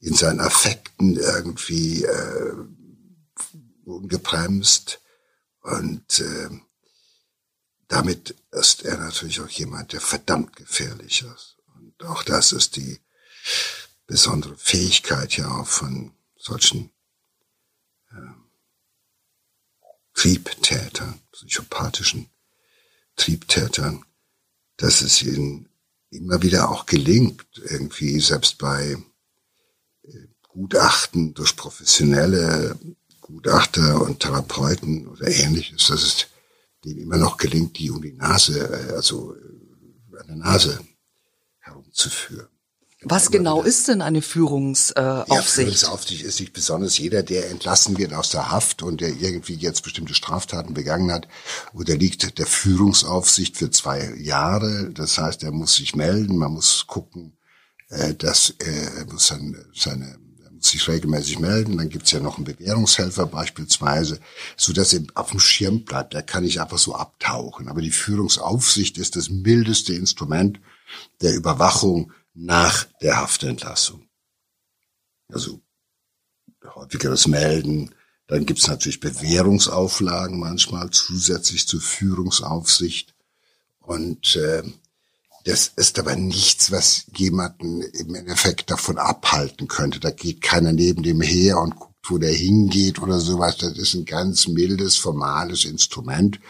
in 0.01 0.15
seinen 0.15 0.41
Affekten 0.41 1.17
irgendwie 1.17 2.05
äh, 2.05 2.53
ungebremst 3.85 5.01
und 5.63 6.21
äh, 6.21 6.51
damit 7.89 8.35
ist 8.53 8.85
er 8.85 8.99
natürlich 8.99 9.41
auch 9.41 9.49
jemand, 9.49 9.93
der 9.93 10.01
verdammt 10.01 10.57
gefährlich 10.57 11.23
ist. 11.23 11.57
Und 11.75 12.05
auch 12.05 12.23
das 12.23 12.53
ist 12.53 12.77
die 12.77 12.99
besondere 14.07 14.57
Fähigkeit 14.57 15.37
ja 15.37 15.49
auch 15.51 15.67
von 15.67 16.13
solchen 16.37 16.91
äh, 18.11 18.17
Triebtätern, 20.15 21.21
psychopathischen 21.33 22.31
Triebtätern, 23.17 24.05
dass 24.77 25.03
es 25.03 25.23
ihnen 25.23 25.69
immer 26.11 26.43
wieder 26.43 26.71
auch 26.71 26.87
gelingt, 26.87 27.45
irgendwie 27.55 28.21
selbst 28.21 28.59
bei 28.59 28.97
äh, 30.03 30.27
Gutachten 30.43 31.35
durch 31.35 31.57
professionelle 31.57 32.79
Gutachter 33.21 34.01
und 34.01 34.21
Therapeuten 34.21 35.09
oder 35.09 35.29
ähnliches, 35.29 35.89
dass 35.89 36.03
es 36.03 36.27
denen 36.87 37.01
immer 37.01 37.17
noch 37.19 37.37
gelingt, 37.37 37.79
die 37.79 37.91
um 37.91 38.01
die 38.01 38.13
Nase, 38.13 38.59
äh, 38.59 38.95
also 38.95 39.35
äh, 39.35 40.19
an 40.21 40.27
der 40.29 40.37
Nase 40.37 40.81
herumzuführen. 41.59 42.49
Was 43.03 43.31
genau 43.31 43.63
ist 43.63 43.89
denn 43.89 44.01
eine 44.03 44.23
Führungsaufsicht? 44.23 45.29
Ja, 45.29 45.43
Führungsaufsicht 45.43 46.23
ist 46.23 46.41
nicht 46.41 46.53
besonders 46.53 46.99
jeder, 46.99 47.23
der 47.23 47.51
entlassen 47.51 47.99
wird 47.99 48.15
aus 48.15 48.31
der 48.31 48.51
Haft 48.51 48.83
und 48.83 49.01
der 49.01 49.11
irgendwie 49.11 49.55
jetzt 49.55 49.83
bestimmte 49.83 50.15
Straftaten 50.15 50.75
begangen 50.75 51.13
hat, 51.13 51.29
unterliegt 51.73 52.39
der 52.39 52.47
Führungsaufsicht 52.47 53.57
für 53.57 53.71
zwei 53.71 54.13
Jahre. 54.17 54.91
Das 54.93 55.19
heißt, 55.19 55.45
er 55.45 55.53
muss 55.53 55.77
sich 55.77 55.95
melden, 55.95 56.39
man 56.39 56.53
muss 56.53 56.87
gucken, 56.87 57.37
äh, 57.91 58.15
dass 58.15 58.55
er 58.59 59.05
muss 59.13 59.27
seine, 59.27 60.19
sich 60.67 60.89
regelmäßig 60.89 61.39
melden. 61.39 61.77
Dann 61.77 61.89
gibt's 61.89 62.13
ja 62.13 62.21
noch 62.21 62.37
einen 62.37 62.45
Bewährungshelfer 62.45 63.27
beispielsweise, 63.27 64.21
so 64.57 64.73
dass 64.73 64.93
er 64.93 65.03
auf 65.15 65.31
dem 65.31 65.41
Schirm 65.41 65.85
bleibt. 65.85 66.15
Er 66.15 66.23
kann 66.23 66.45
nicht 66.45 66.61
einfach 66.61 66.79
so 66.79 66.95
abtauchen. 66.95 67.69
Aber 67.69 67.83
die 67.83 67.91
Führungsaufsicht 67.91 68.99
ist 68.99 69.17
das 69.17 69.31
mildeste 69.31 69.95
Instrument 69.95 70.61
der 71.21 71.35
Überwachung 71.35 72.13
nach 72.35 72.85
der 73.01 73.17
Haftentlassung. 73.17 74.07
Also 75.29 75.61
häufigeres 76.75 77.27
Melden. 77.27 77.95
Dann 78.27 78.45
gibt's 78.45 78.67
natürlich 78.67 79.01
Bewährungsauflagen 79.01 80.39
manchmal 80.39 80.91
zusätzlich 80.91 81.69
zur 81.69 81.81
Führungsaufsicht. 81.81 83.15
Und 83.79 84.35
äh, 84.37 84.63
das 85.47 85.71
ist 85.77 85.97
aber 86.01 86.17
nichts, 86.17 86.73
was 86.73 87.07
jemanden 87.15 87.81
im 87.81 88.17
Endeffekt 88.17 88.69
davon 88.69 88.99
abhalten 88.99 89.69
könnte. 89.69 90.01
Da 90.01 90.11
geht 90.11 90.43
keiner 90.43 90.73
neben 90.73 91.05
dem 91.05 91.21
her 91.21 91.59
und 91.61 91.77
guckt, 91.77 91.95
wo 92.09 92.19
der 92.19 92.33
hingeht 92.33 93.01
oder 93.01 93.21
sowas. 93.21 93.57
Das 93.59 93.79
ist 93.79 93.95
ein 93.95 94.07
ganz 94.07 94.49
mildes, 94.49 94.97
formales 94.97 95.65
Instrument, 95.65 96.41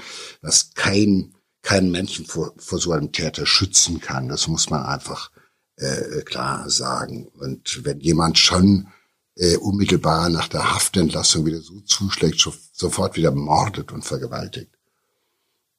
was 0.40 0.70
kein, 0.72 1.34
kein 1.60 1.90
Menschen 1.90 2.24
vor, 2.24 2.54
vor 2.56 2.78
so 2.78 2.92
einem 2.92 3.12
Täter 3.12 3.44
schützen 3.44 4.00
kann. 4.00 4.30
Das 4.30 4.48
muss 4.48 4.70
man 4.70 4.82
einfach 4.82 5.30
äh, 5.76 6.22
klar 6.22 6.70
sagen. 6.70 7.26
Und 7.26 7.84
wenn 7.84 8.00
jemand 8.00 8.38
schon 8.38 8.88
äh, 9.34 9.56
unmittelbar 9.56 10.30
nach 10.30 10.48
der 10.48 10.74
Haftentlassung 10.74 11.44
wieder 11.44 11.60
so 11.60 11.80
zuschlägt, 11.80 12.40
so, 12.40 12.54
sofort 12.72 13.16
wieder 13.16 13.30
mordet 13.30 13.92
und 13.92 14.06
vergewaltigt, 14.06 14.75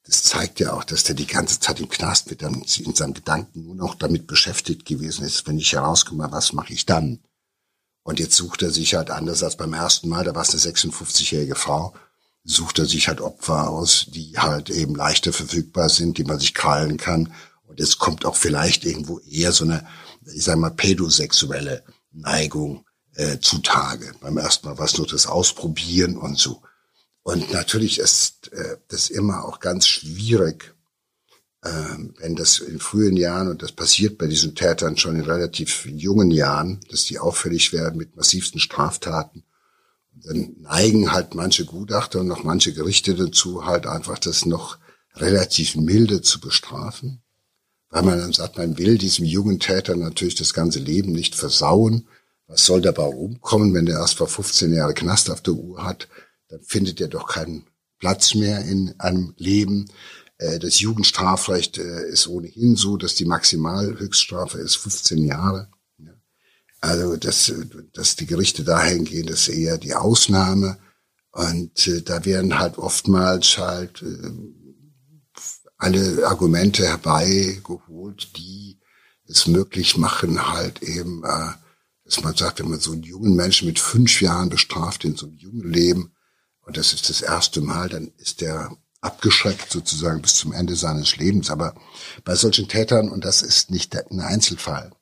das 0.08 0.22
zeigt 0.22 0.58
ja 0.58 0.72
auch, 0.72 0.84
dass 0.84 1.04
der 1.04 1.14
die 1.14 1.26
ganze 1.26 1.60
Zeit 1.60 1.80
im 1.80 1.90
Knast 1.90 2.30
mit 2.30 2.40
dann 2.40 2.62
in 2.62 2.94
seinen 2.94 3.12
Gedanken 3.12 3.64
nur 3.64 3.74
noch 3.74 3.94
damit 3.94 4.26
beschäftigt 4.26 4.86
gewesen 4.86 5.22
ist, 5.24 5.46
wenn 5.46 5.58
ich 5.58 5.74
herauskomme, 5.74 6.28
was 6.30 6.54
mache 6.54 6.72
ich 6.72 6.86
dann? 6.86 7.20
Und 8.04 8.18
jetzt 8.18 8.34
sucht 8.34 8.62
er 8.62 8.70
sich 8.70 8.94
halt 8.94 9.10
anders 9.10 9.42
als 9.42 9.58
beim 9.58 9.74
ersten 9.74 10.08
Mal, 10.08 10.24
da 10.24 10.34
war 10.34 10.40
es 10.40 10.50
eine 10.50 10.60
56-jährige 10.60 11.54
Frau, 11.54 11.92
sucht 12.42 12.78
er 12.78 12.86
sich 12.86 13.06
halt 13.06 13.20
Opfer 13.20 13.68
aus, 13.68 14.06
die 14.08 14.38
halt 14.38 14.70
eben 14.70 14.94
leichter 14.94 15.34
verfügbar 15.34 15.90
sind, 15.90 16.16
die 16.16 16.24
man 16.24 16.38
sich 16.38 16.54
krallen 16.54 16.96
kann 16.96 17.30
und 17.66 17.78
es 17.78 17.98
kommt 17.98 18.24
auch 18.24 18.36
vielleicht 18.36 18.86
irgendwo 18.86 19.18
eher 19.20 19.52
so 19.52 19.64
eine, 19.64 19.86
ich 20.34 20.44
sag 20.44 20.56
mal, 20.56 20.70
pädosexuelle 20.70 21.84
Neigung 22.12 22.86
äh, 23.14 23.40
zutage. 23.40 24.14
Beim 24.22 24.38
ersten 24.38 24.68
Mal 24.68 24.78
war 24.78 24.86
es 24.86 24.96
nur 24.96 25.06
das 25.06 25.26
Ausprobieren 25.26 26.16
und 26.16 26.38
so. 26.38 26.62
Und 27.28 27.52
natürlich 27.52 27.98
ist 27.98 28.50
äh, 28.54 28.78
das 28.88 29.10
immer 29.10 29.44
auch 29.44 29.60
ganz 29.60 29.86
schwierig, 29.86 30.74
ähm, 31.62 32.14
wenn 32.20 32.36
das 32.36 32.58
in 32.58 32.78
frühen 32.78 33.18
Jahren, 33.18 33.48
und 33.48 33.60
das 33.60 33.70
passiert 33.70 34.16
bei 34.16 34.26
diesen 34.26 34.54
Tätern 34.54 34.96
schon 34.96 35.16
in 35.16 35.26
relativ 35.26 35.84
jungen 35.84 36.30
Jahren, 36.30 36.80
dass 36.90 37.04
die 37.04 37.18
auffällig 37.18 37.74
werden 37.74 37.98
mit 37.98 38.16
massivsten 38.16 38.60
Straftaten, 38.60 39.44
dann 40.14 40.56
neigen 40.60 41.12
halt 41.12 41.34
manche 41.34 41.66
Gutachter 41.66 42.20
und 42.20 42.28
noch 42.28 42.44
manche 42.44 42.72
Gerichte 42.72 43.14
dazu, 43.14 43.66
halt 43.66 43.86
einfach 43.86 44.18
das 44.18 44.46
noch 44.46 44.78
relativ 45.14 45.76
milde 45.76 46.22
zu 46.22 46.40
bestrafen, 46.40 47.20
weil 47.90 48.04
man 48.04 48.18
dann 48.20 48.32
sagt, 48.32 48.56
man 48.56 48.78
will 48.78 48.96
diesem 48.96 49.26
jungen 49.26 49.60
Täter 49.60 49.96
natürlich 49.96 50.36
das 50.36 50.54
ganze 50.54 50.78
Leben 50.78 51.12
nicht 51.12 51.34
versauen. 51.34 52.08
Was 52.46 52.64
soll 52.64 52.80
dabei 52.80 53.04
rumkommen, 53.04 53.74
wenn 53.74 53.84
der 53.84 53.98
erst 53.98 54.14
vor 54.14 54.28
15 54.28 54.72
Jahre 54.72 54.94
Knast 54.94 55.28
auf 55.28 55.42
der 55.42 55.52
Uhr 55.52 55.84
hat? 55.84 56.08
Dann 56.48 56.62
findet 56.62 57.00
er 57.00 57.08
doch 57.08 57.28
keinen 57.28 57.66
Platz 57.98 58.34
mehr 58.34 58.60
in 58.64 58.94
einem 58.98 59.34
Leben. 59.36 59.90
Äh, 60.38 60.58
das 60.58 60.80
Jugendstrafrecht 60.80 61.78
äh, 61.78 62.08
ist 62.08 62.28
ohnehin 62.28 62.76
so, 62.76 62.96
dass 62.96 63.14
die 63.14 63.26
Maximalhöchststrafe 63.26 64.58
ist 64.58 64.76
15 64.76 65.24
Jahre. 65.24 65.70
Also, 66.80 67.16
dass, 67.16 67.52
dass 67.92 68.14
die 68.16 68.26
Gerichte 68.26 68.62
dahin 68.62 69.04
gehen, 69.04 69.26
das 69.26 69.48
ist 69.48 69.54
eher 69.54 69.78
die 69.78 69.94
Ausnahme. 69.94 70.78
Und 71.32 71.86
äh, 71.88 72.02
da 72.02 72.24
werden 72.24 72.58
halt 72.58 72.78
oftmals 72.78 73.58
halt 73.58 74.02
äh, 74.02 74.30
alle 75.76 76.26
Argumente 76.26 76.86
herbeigeholt, 76.86 78.36
die 78.36 78.78
es 79.26 79.46
möglich 79.46 79.96
machen, 79.96 80.52
halt 80.52 80.82
eben, 80.82 81.24
äh, 81.24 81.52
dass 82.04 82.22
man 82.22 82.34
sagt, 82.34 82.60
wenn 82.60 82.70
man 82.70 82.80
so 82.80 82.92
einen 82.92 83.02
jungen 83.02 83.34
Menschen 83.34 83.66
mit 83.66 83.78
fünf 83.78 84.20
Jahren 84.22 84.48
bestraft 84.48 85.04
in 85.04 85.16
so 85.16 85.26
einem 85.26 85.36
jungen 85.36 85.70
Leben, 85.70 86.12
und 86.68 86.76
das 86.76 86.92
ist 86.92 87.08
das 87.08 87.22
erste 87.22 87.62
Mal, 87.62 87.88
dann 87.88 88.12
ist 88.18 88.42
der 88.42 88.76
abgeschreckt 89.00 89.72
sozusagen 89.72 90.20
bis 90.20 90.34
zum 90.34 90.52
Ende 90.52 90.76
seines 90.76 91.16
Lebens. 91.16 91.50
Aber 91.50 91.74
bei 92.24 92.34
solchen 92.34 92.68
Tätern, 92.68 93.08
und 93.08 93.24
das 93.24 93.40
ist 93.40 93.70
nicht 93.70 93.96
ein 93.96 94.20
Einzelfall, 94.20 94.92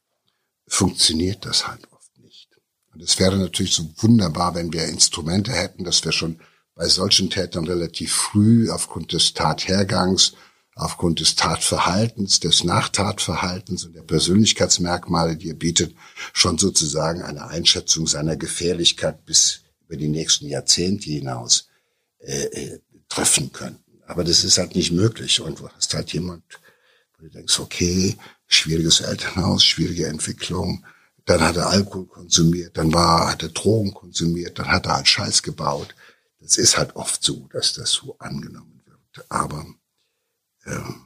funktioniert 0.69 1.45
das 1.45 1.67
halt 1.67 1.81
oft 1.91 2.17
nicht. 2.19 2.51
Und 2.93 3.03
es 3.03 3.19
wäre 3.19 3.37
natürlich 3.37 3.75
so 3.75 3.91
wunderbar, 3.97 4.55
wenn 4.55 4.73
wir 4.73 4.85
Instrumente 4.85 5.51
hätten, 5.51 5.83
dass 5.83 6.05
wir 6.05 6.13
schon 6.13 6.39
bei 6.77 6.87
solchen 6.87 7.31
Tätern 7.31 7.67
relativ 7.67 8.15
früh 8.15 8.71
aufgrund 8.71 9.13
des 9.13 9.35
Tathergangs, 9.35 10.35
aufgrund 10.77 11.19
des 11.19 11.35
Tatverhaltens, 11.35 12.39
des 12.39 12.63
Nachtatverhaltens 12.63 13.87
und 13.87 13.97
der 13.97 14.03
Persönlichkeitsmerkmale, 14.03 15.37
die 15.37 15.49
er 15.49 15.55
bietet, 15.55 15.97
schon 16.33 16.59
sozusagen 16.59 17.23
eine 17.23 17.49
Einschätzung 17.49 18.07
seiner 18.07 18.37
Gefährlichkeit 18.37 19.25
bis 19.25 19.66
über 19.87 19.97
die 19.97 20.09
nächsten 20.09 20.47
Jahrzehnte 20.47 21.11
hinaus 21.11 21.69
äh, 22.19 22.45
äh 22.45 22.81
treffen 23.09 23.53
können. 23.53 23.79
Aber 24.07 24.25
das 24.25 24.45
ist 24.45 24.59
halt 24.59 24.75
nicht 24.75 24.93
möglich. 24.93 25.41
Und 25.41 25.61
du 25.61 25.69
hast 25.69 25.95
halt 25.95 26.13
jemand, 26.13 26.43
wo 27.17 27.25
du 27.25 27.31
denkst, 27.31 27.59
okay, 27.61 28.17
schwieriges 28.47 29.01
Elternhaus, 29.01 29.65
schwierige 29.65 30.07
Entwicklung. 30.07 30.85
Dann 31.25 31.41
hat 31.41 31.57
er 31.57 31.71
Alkohol 31.71 32.07
konsumiert, 32.07 32.77
dann 32.77 32.93
war, 32.93 33.31
hat 33.31 33.43
er 33.43 33.49
Drogen 33.49 33.93
konsumiert, 33.93 34.59
dann 34.59 34.69
hat 34.69 34.87
er 34.87 34.97
halt 34.97 35.09
Scheiß 35.09 35.43
gebaut. 35.43 35.95
Das 36.41 36.57
ist 36.57 36.77
halt 36.77 36.95
oft 36.95 37.23
so, 37.23 37.49
dass 37.53 37.73
das 37.73 37.91
so 37.91 38.17
angenommen 38.19 38.81
wird. 38.85 39.27
Aber 39.29 39.67
ähm, 40.67 41.06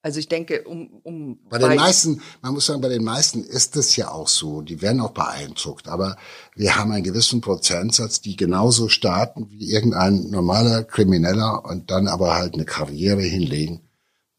also 0.00 0.20
ich 0.20 0.28
denke, 0.28 0.62
um, 0.62 1.00
um 1.02 1.38
bei 1.48 1.58
den 1.58 1.74
meisten, 1.74 2.22
man 2.40 2.54
muss 2.54 2.66
sagen, 2.66 2.80
bei 2.80 2.88
den 2.88 3.02
meisten 3.02 3.42
ist 3.42 3.76
es 3.76 3.96
ja 3.96 4.10
auch 4.10 4.28
so. 4.28 4.62
Die 4.62 4.80
werden 4.80 5.00
auch 5.00 5.10
beeindruckt, 5.10 5.88
aber 5.88 6.16
wir 6.54 6.76
haben 6.76 6.92
einen 6.92 7.02
gewissen 7.02 7.40
Prozentsatz, 7.40 8.20
die 8.20 8.36
genauso 8.36 8.88
starten 8.88 9.50
wie 9.50 9.72
irgendein 9.72 10.30
normaler 10.30 10.84
Krimineller 10.84 11.64
und 11.64 11.90
dann 11.90 12.06
aber 12.06 12.36
halt 12.36 12.54
eine 12.54 12.64
Karriere 12.64 13.22
hinlegen, 13.22 13.80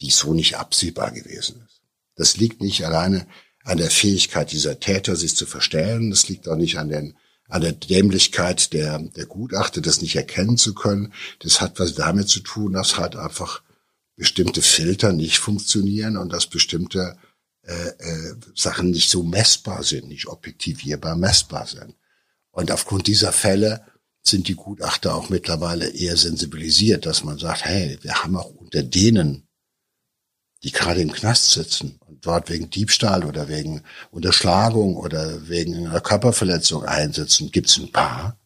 die 0.01 0.11
so 0.11 0.33
nicht 0.33 0.57
absehbar 0.57 1.11
gewesen 1.11 1.61
ist. 1.65 1.81
Das 2.15 2.37
liegt 2.37 2.61
nicht 2.61 2.85
alleine 2.85 3.27
an 3.65 3.77
der 3.77 3.91
Fähigkeit 3.91 4.51
dieser 4.53 4.79
Täter, 4.79 5.17
sich 5.17 5.35
zu 5.35 5.45
verstellen. 5.45 6.09
Das 6.09 6.29
liegt 6.29 6.47
auch 6.47 6.55
nicht 6.55 6.77
an, 6.77 6.87
den, 6.87 7.15
an 7.49 7.61
der 7.61 7.73
Dämlichkeit 7.73 8.71
der, 8.71 8.97
der 8.99 9.25
Gutachter, 9.25 9.81
das 9.81 10.01
nicht 10.01 10.15
erkennen 10.15 10.57
zu 10.57 10.73
können. 10.73 11.13
Das 11.39 11.59
hat 11.59 11.79
was 11.79 11.95
damit 11.95 12.29
zu 12.29 12.39
tun, 12.39 12.73
dass 12.73 12.97
halt 12.97 13.17
einfach 13.17 13.61
bestimmte 14.19 14.61
Filter 14.61 15.13
nicht 15.13 15.39
funktionieren 15.39 16.17
und 16.17 16.31
dass 16.31 16.45
bestimmte 16.45 17.17
äh, 17.63 17.73
äh, 17.73 18.35
Sachen 18.53 18.91
nicht 18.91 19.09
so 19.09 19.23
messbar 19.23 19.83
sind, 19.83 20.09
nicht 20.09 20.27
objektivierbar 20.27 21.15
messbar 21.15 21.65
sind. 21.65 21.95
Und 22.51 22.71
aufgrund 22.71 23.07
dieser 23.07 23.31
Fälle 23.31 23.85
sind 24.21 24.47
die 24.47 24.55
Gutachter 24.55 25.15
auch 25.15 25.29
mittlerweile 25.29 25.89
eher 25.89 26.17
sensibilisiert, 26.17 27.05
dass 27.05 27.23
man 27.23 27.39
sagt, 27.39 27.65
hey, 27.65 27.97
wir 28.01 28.23
haben 28.23 28.35
auch 28.35 28.49
unter 28.49 28.83
denen 28.83 29.47
die 30.63 30.71
gerade 30.71 31.01
im 31.01 31.11
Knast 31.11 31.51
sitzen 31.51 31.99
und 32.05 32.25
dort 32.25 32.49
wegen 32.49 32.69
Diebstahl 32.69 33.23
oder 33.23 33.47
wegen 33.47 33.83
Unterschlagung 34.11 34.97
oder 34.97 35.47
wegen 35.47 35.87
einer 35.87 36.01
Körperverletzung 36.01 36.83
einsitzen, 36.83 37.51
gibt 37.51 37.69
es 37.69 37.77
ein 37.77 37.91
paar, 37.91 38.37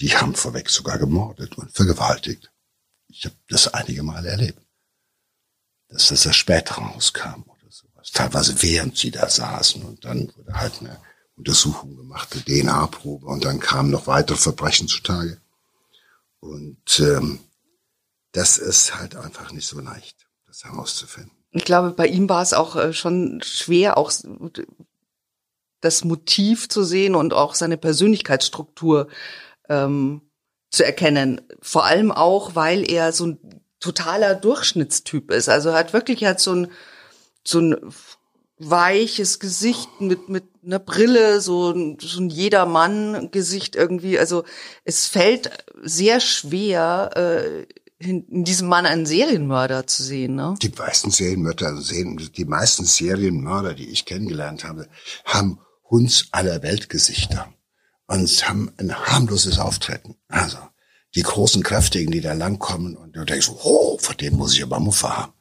die 0.00 0.16
haben 0.16 0.34
vorweg 0.34 0.70
sogar 0.70 0.98
gemordet 0.98 1.58
und 1.58 1.70
vergewaltigt. 1.70 2.50
Ich 3.16 3.24
habe 3.26 3.36
das 3.48 3.72
einige 3.72 4.02
Male 4.02 4.28
erlebt, 4.28 4.60
dass 5.88 6.08
das 6.08 6.26
erst 6.26 6.38
später 6.38 6.74
rauskam 6.74 7.42
oder 7.42 7.70
sowas. 7.70 8.10
Teilweise 8.10 8.60
während 8.60 8.98
sie 8.98 9.12
da 9.12 9.30
saßen 9.30 9.82
und 9.84 10.04
dann 10.04 10.32
wurde 10.36 10.54
halt 10.54 10.80
eine 10.80 11.00
Untersuchung 11.36 11.96
gemacht, 11.96 12.30
eine 12.32 12.44
DNA-Probe 12.44 13.26
und 13.26 13.44
dann 13.44 13.60
kamen 13.60 13.90
noch 13.90 14.08
weitere 14.08 14.36
Verbrechen 14.36 14.88
zutage. 14.88 15.40
Und 16.40 17.00
ähm, 17.00 17.38
das 18.32 18.58
ist 18.58 18.96
halt 18.96 19.14
einfach 19.14 19.52
nicht 19.52 19.68
so 19.68 19.78
leicht 19.78 20.26
das 20.46 20.64
herauszufinden. 20.64 21.32
Ich 21.52 21.64
glaube, 21.64 21.92
bei 21.92 22.08
ihm 22.08 22.28
war 22.28 22.42
es 22.42 22.52
auch 22.52 22.74
äh, 22.74 22.92
schon 22.92 23.40
schwer, 23.44 23.96
auch 23.96 24.12
das 25.80 26.02
Motiv 26.02 26.68
zu 26.68 26.82
sehen 26.82 27.14
und 27.14 27.32
auch 27.32 27.54
seine 27.54 27.76
Persönlichkeitsstruktur 27.76 29.08
ähm, 29.68 30.20
zu 30.74 30.84
erkennen. 30.84 31.40
Vor 31.60 31.84
allem 31.84 32.10
auch, 32.12 32.54
weil 32.54 32.88
er 32.90 33.12
so 33.12 33.26
ein 33.26 33.38
totaler 33.80 34.34
Durchschnittstyp 34.34 35.30
ist. 35.30 35.48
Also 35.48 35.70
er 35.70 35.76
hat 35.76 35.92
wirklich 35.92 36.22
er 36.22 36.30
hat 36.30 36.40
so 36.40 36.54
ein 36.54 36.68
so 37.44 37.60
ein 37.60 37.76
weiches 38.58 39.38
Gesicht 39.38 40.00
mit 40.00 40.28
mit 40.28 40.44
einer 40.64 40.78
Brille, 40.78 41.40
so 41.40 41.70
ein, 41.70 41.98
so 42.00 42.20
ein 42.20 42.30
Jedermann-Gesicht 42.30 43.76
irgendwie. 43.76 44.18
Also 44.18 44.44
es 44.84 45.06
fällt 45.06 45.50
sehr 45.82 46.20
schwer, 46.20 47.10
äh, 47.14 47.66
in 47.98 48.44
diesem 48.44 48.68
Mann 48.68 48.86
einen 48.86 49.06
Serienmörder 49.06 49.86
zu 49.86 50.02
sehen, 50.02 50.34
ne? 50.34 50.54
Die 50.60 50.72
meisten 50.76 51.10
Serienmörder 51.10 51.80
sehen, 51.80 52.30
die 52.36 52.44
meisten 52.44 52.84
Serienmörder, 52.84 53.74
die 53.74 53.90
ich 53.90 54.04
kennengelernt 54.04 54.64
habe, 54.64 54.88
haben 55.24 55.60
Hunds 55.88 56.28
aller 56.32 56.62
Weltgesichter 56.62 57.53
und 58.06 58.48
haben 58.48 58.72
ein 58.78 58.94
harmloses 58.94 59.58
Auftreten. 59.58 60.16
Also, 60.28 60.58
die 61.14 61.22
großen 61.22 61.62
Kräftigen, 61.62 62.10
die 62.10 62.20
da 62.20 62.32
langkommen 62.32 62.96
und 62.96 63.14
du 63.16 63.24
denkst, 63.24 63.48
oh, 63.48 63.98
vor 63.98 64.14
dem 64.14 64.36
muss 64.36 64.54
ich 64.54 64.62
aber 64.62 64.80
Muffe 64.80 65.16
haben. 65.16 65.32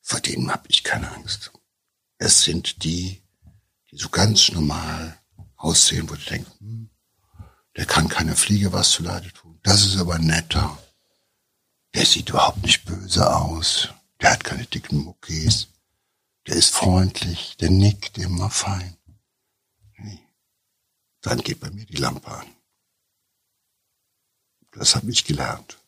Vor 0.00 0.20
denen 0.20 0.50
habe 0.50 0.64
ich 0.68 0.84
keine 0.84 1.10
Angst. 1.12 1.52
Es 2.18 2.42
sind 2.42 2.84
die, 2.84 3.22
die 3.90 3.96
so 3.96 4.08
ganz 4.08 4.50
normal 4.52 5.18
aussehen, 5.56 6.08
wo 6.08 6.14
du 6.14 6.22
denkst, 6.22 6.50
hm, 6.58 6.90
der 7.76 7.86
kann 7.86 8.08
keine 8.08 8.36
Fliege 8.36 8.72
was 8.72 8.90
zu 8.90 9.02
Leide 9.02 9.32
tun. 9.32 9.58
Das 9.62 9.84
ist 9.84 9.96
aber 9.96 10.18
netter. 10.18 10.78
Der 11.94 12.06
sieht 12.06 12.30
überhaupt 12.30 12.62
nicht 12.62 12.84
böse 12.84 13.34
aus. 13.34 13.88
Der 14.20 14.32
hat 14.32 14.44
keine 14.44 14.66
dicken 14.66 14.98
Muckis. 14.98 15.68
Der 16.46 16.56
ist 16.56 16.74
freundlich. 16.74 17.56
Der 17.60 17.70
nickt 17.70 18.18
immer 18.18 18.50
fein. 18.50 18.96
Dann 21.22 21.40
geht 21.40 21.60
bei 21.60 21.70
mir 21.70 21.86
die 21.86 21.96
Lampe 21.96 22.28
an. 22.28 22.46
Das 24.72 24.96
habe 24.96 25.10
ich 25.10 25.24
gelernt. 25.24 25.78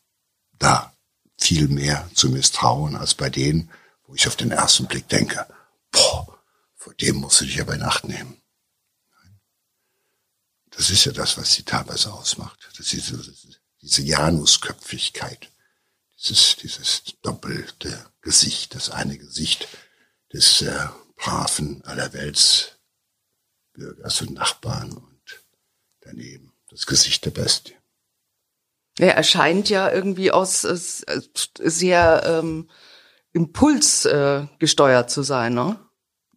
Da 0.53 0.95
viel 1.37 1.67
mehr 1.67 2.09
zu 2.13 2.29
misstrauen 2.29 2.95
als 2.95 3.13
bei 3.13 3.29
denen, 3.29 3.69
wo 4.05 4.15
ich 4.15 4.27
auf 4.27 4.35
den 4.35 4.51
ersten 4.51 4.87
Blick 4.87 5.07
denke, 5.09 5.45
boah, 5.91 6.41
vor 6.75 6.93
dem 6.93 7.17
musst 7.17 7.41
du 7.41 7.45
dich 7.45 7.59
aber 7.61 7.75
in 7.75 7.83
Acht 7.83 8.05
nehmen. 8.05 8.41
Das 10.71 10.89
ist 10.89 11.05
ja 11.05 11.11
das, 11.11 11.37
was 11.37 11.53
sie 11.53 11.63
teilweise 11.63 12.13
ausmacht. 12.13 12.69
Das 12.77 12.93
ist 12.93 13.13
diese 13.81 14.01
Janusköpfigkeit 14.01 15.51
dieses, 16.17 16.55
dieses 16.57 17.03
doppelte 17.21 18.11
Gesicht, 18.21 18.75
das 18.75 18.89
eine 18.89 19.17
Gesicht 19.17 19.69
des 20.33 20.61
äh, 20.61 20.87
braven 21.15 21.81
allerweltsbürgers 21.83 24.21
und 24.21 24.33
Nachbarn 24.33 25.14
daneben 26.05 26.53
das 26.69 26.85
Gesicht 26.85 27.25
der 27.25 27.31
Bestie. 27.31 27.73
Er 28.97 29.15
erscheint 29.15 29.69
ja 29.69 29.91
irgendwie 29.91 30.31
aus 30.31 30.63
äh, 30.63 30.77
sehr 31.59 32.23
ähm, 32.25 32.69
Impuls 33.33 34.05
äh, 34.05 34.47
gesteuert 34.59 35.09
zu 35.11 35.23
sein, 35.23 35.53
ne? 35.53 35.79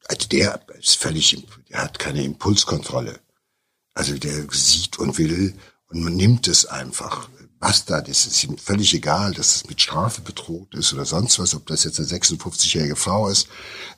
Also 0.09 0.27
der 0.27 0.61
ist 0.79 0.97
völlig, 0.97 1.47
der 1.69 1.83
hat 1.83 1.99
keine 1.99 2.25
Impulskontrolle. 2.25 3.21
Also 3.95 4.17
der 4.17 4.47
sieht 4.51 4.99
und 4.99 5.19
will 5.19 5.55
und 5.89 6.03
man 6.03 6.17
nimmt 6.17 6.49
es 6.49 6.67
einfach 6.67 7.29
was 7.61 7.85
da, 7.85 8.01
das 8.01 8.27
ist 8.27 8.45
ihm 8.45 8.57
völlig 8.57 8.95
egal, 8.95 9.35
dass 9.35 9.57
es 9.57 9.69
mit 9.69 9.81
Strafe 9.81 10.21
bedroht 10.21 10.75
ist 10.75 10.93
oder 10.93 11.05
sonst 11.05 11.39
was, 11.39 11.55
ob 11.55 11.67
das 11.67 11.85
jetzt 11.85 11.99
eine 11.99 12.09
56-jährige 12.09 12.95
Frau 12.95 13.29
ist 13.29 13.49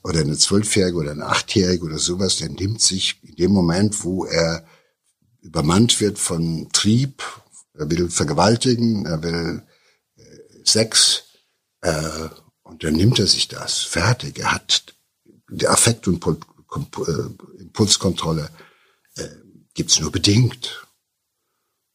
oder 0.02 0.20
eine 0.20 0.34
12-jährige 0.34 0.96
oder 0.96 1.10
eine 1.10 1.26
8-jährige 1.26 1.84
oder 1.84 1.98
sowas, 1.98 2.38
der 2.38 2.48
nimmt 2.48 2.80
sich 2.80 3.20
in 3.22 3.36
dem 3.36 3.52
Moment, 3.52 4.02
wo 4.02 4.24
er 4.24 4.64
übermannt 5.42 6.00
wird 6.00 6.18
von 6.18 6.68
Trieb, 6.72 7.22
er 7.74 7.90
will 7.90 8.10
vergewaltigen, 8.10 9.06
er 9.06 9.22
will 9.22 9.62
äh, 10.16 10.22
Sex, 10.64 11.24
äh, 11.82 12.28
und 12.62 12.84
dann 12.84 12.94
nimmt 12.94 13.18
er 13.18 13.26
sich 13.26 13.48
das. 13.48 13.78
Fertig. 13.78 14.38
Er 14.38 14.52
hat 14.52 14.94
die 15.50 15.66
Affekt- 15.66 16.06
und 16.06 16.24
äh, 16.24 17.60
Impulskontrolle 17.60 18.48
äh, 19.16 19.28
gibt's 19.74 19.98
nur 19.98 20.12
bedingt. 20.12 20.86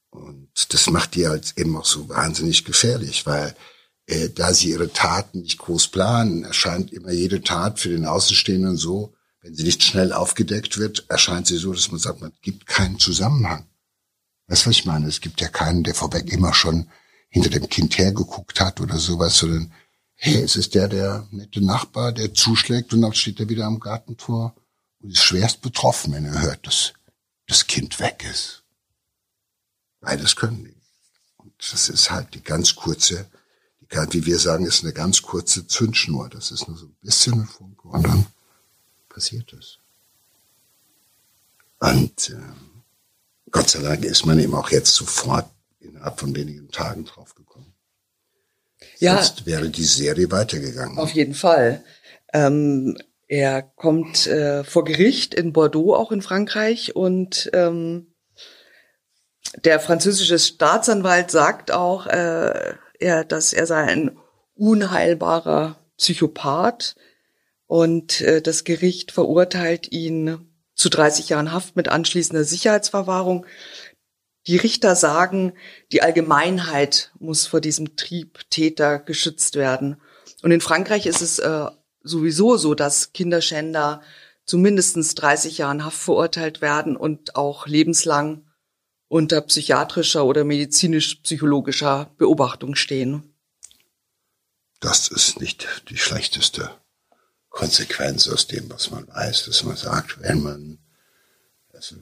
Und 0.10 0.50
das 0.70 0.90
macht 0.90 1.16
die 1.16 1.28
halt 1.28 1.54
eben 1.58 1.78
auch 1.78 1.86
so 1.86 2.10
wahnsinnig 2.10 2.66
gefährlich, 2.66 3.26
weil 3.26 3.56
äh, 4.08 4.30
da 4.30 4.54
sie 4.54 4.72
ihre 4.72 4.92
Taten 4.92 5.42
nicht 5.42 5.60
groß 5.60 5.88
planen, 5.88 6.44
erscheint 6.44 6.92
immer 6.92 7.12
jede 7.12 7.42
Tat 7.42 7.80
für 7.80 7.90
den 7.90 8.06
Außenstehenden 8.06 8.78
so, 8.78 9.15
wenn 9.46 9.54
sie 9.54 9.64
nicht 9.64 9.84
schnell 9.84 10.12
aufgedeckt 10.12 10.80
wird, 10.80 11.06
erscheint 11.08 11.46
sie 11.46 11.58
so, 11.58 11.72
dass 11.72 11.92
man 11.92 12.00
sagt, 12.00 12.20
man 12.20 12.34
gibt 12.42 12.66
keinen 12.66 12.98
Zusammenhang. 12.98 13.68
Weißt 14.48 14.66
du, 14.66 14.70
was 14.72 14.78
ich 14.78 14.86
meine? 14.86 15.06
Es 15.06 15.22
gibt 15.22 15.40
ja 15.40 15.50
keinen, 15.50 15.84
der 15.84 15.94
vorweg 15.94 16.34
immer 16.34 16.56
schon 16.56 16.90
hinter 17.30 17.52
dem 17.52 17.70
Kind 17.70 17.96
hergeguckt 18.00 18.60
hat 18.60 18.82
oder 18.82 18.98
sowas, 18.98 19.38
sondern 19.38 19.72
hey, 20.16 20.42
es 20.42 20.56
ist 20.56 20.74
der, 20.74 20.88
der 20.88 21.28
nette 21.30 21.64
Nachbar, 21.64 22.12
der 22.12 22.34
zuschlägt 22.34 22.92
und 22.92 23.02
dann 23.02 23.14
steht 23.14 23.40
er 23.40 23.48
wieder 23.48 23.68
am 23.68 23.80
Gartentor 23.80 24.56
und 25.00 25.12
ist 25.12 25.24
schwerst 25.24 25.62
betroffen, 25.62 26.14
wenn 26.14 26.26
er 26.26 26.42
hört, 26.42 26.66
dass 26.66 26.94
das 27.46 27.68
Kind 27.68 28.00
weg 28.00 28.26
ist. 28.28 28.64
Beides 30.00 30.36
können 30.36 30.66
die. 30.66 30.82
Und 31.38 31.54
das 31.60 31.88
ist 31.90 32.10
halt 32.10 32.34
die 32.34 32.42
ganz 32.42 32.74
kurze, 32.74 33.30
die 33.80 34.12
wie 34.12 34.26
wir 34.26 34.40
sagen, 34.40 34.66
ist 34.66 34.84
eine 34.84 34.94
ganz 34.94 35.22
kurze 35.22 35.68
Zündschnur. 35.68 36.30
Das 36.30 36.50
ist 36.50 36.68
nur 36.68 36.78
so 36.78 36.88
ein 36.88 36.98
bisschen 37.02 37.42
ein 37.42 37.48
Funke 37.48 37.88
und 37.90 38.08
dann 38.08 38.26
passiert 39.16 39.54
es. 39.54 39.80
Und 41.80 42.30
äh, 42.32 43.50
Gott 43.50 43.70
sei 43.70 43.82
Dank 43.82 44.04
ist 44.04 44.26
man 44.26 44.40
eben 44.40 44.54
auch 44.54 44.70
jetzt 44.72 44.94
sofort 44.94 45.46
innerhalb 45.80 46.20
von 46.20 46.36
wenigen 46.36 46.70
Tagen 46.70 47.06
draufgekommen. 47.06 47.74
Ja, 49.00 49.16
Sonst 49.16 49.46
wäre 49.46 49.70
die 49.70 49.86
Serie 49.86 50.30
weitergegangen. 50.32 50.98
Auf 50.98 51.12
jeden 51.12 51.34
Fall. 51.34 51.84
Ähm, 52.34 52.98
er 53.28 53.62
kommt 53.62 54.28
äh, 54.28 54.66
vor 54.66 54.84
Gericht 54.84 55.34
in 55.34 55.54
Bordeaux, 55.54 55.96
auch 55.96 56.12
in 56.12 56.22
Frankreich, 56.22 56.96
und 56.96 57.50
ähm, 57.54 58.08
der 59.64 59.80
französische 59.80 60.40
Staatsanwalt 60.40 61.32
sagt 61.32 61.72
auch, 61.72 62.08
äh, 62.08 62.74
er, 63.00 63.24
dass 63.24 63.54
er 63.54 63.66
sei 63.66 63.84
ein 63.84 64.18
unheilbarer 64.56 65.78
Psychopath 65.98 66.96
und 67.68 68.22
äh, 68.22 68.42
das 68.42 68.64
Gericht 68.64 69.12
verurteilt 69.12 69.92
ihn 69.92 70.52
zu 70.76 70.90
30 70.90 71.30
Jahren 71.30 71.52
Haft 71.52 71.76
mit 71.76 71.88
anschließender 71.88 72.44
Sicherheitsverwahrung. 72.44 73.46
Die 74.48 74.58
Richter 74.58 74.96
sagen, 74.96 75.54
die 75.92 76.04
Allgemeinheit 76.04 77.12
muss 77.18 77.48
vor 77.48 77.62
diesem 77.62 77.96
Triebtäter 77.96 79.00
geschützt 79.00 79.56
werden. 79.56 80.00
Und 80.44 80.52
in 80.52 80.62
Frankreich 80.62 81.08
ist 81.08 81.22
es 81.22 81.40
äh, 81.40 81.68
sowieso 82.02 82.58
so, 82.58 82.76
dass 82.76 83.14
Kinderschänder 83.14 84.02
zu 84.46 84.60
mindestens 84.60 85.16
30 85.16 85.58
Jahren 85.58 85.84
Haft 85.84 85.98
verurteilt 85.98 86.62
werden 86.62 86.96
und 86.96 87.36
auch 87.36 87.66
lebenslang 87.66 88.46
unter 89.08 89.42
psychiatrischer 89.42 90.26
oder 90.26 90.44
medizinisch-psychologischer 90.44 92.12
Beobachtung 92.18 92.76
stehen. 92.76 93.34
Das 94.80 95.08
ist 95.08 95.40
nicht 95.40 95.84
die 95.90 95.98
schlechteste 95.98 96.70
Konsequenz 97.56 98.28
aus 98.28 98.48
dem, 98.48 98.70
was 98.70 98.92
man 98.92 99.08
weiß, 99.08 99.46
dass 99.46 99.64
man 99.64 99.78
sagt, 99.78 100.22
wenn 100.22 100.44
man 100.44 100.78
also 101.72 101.96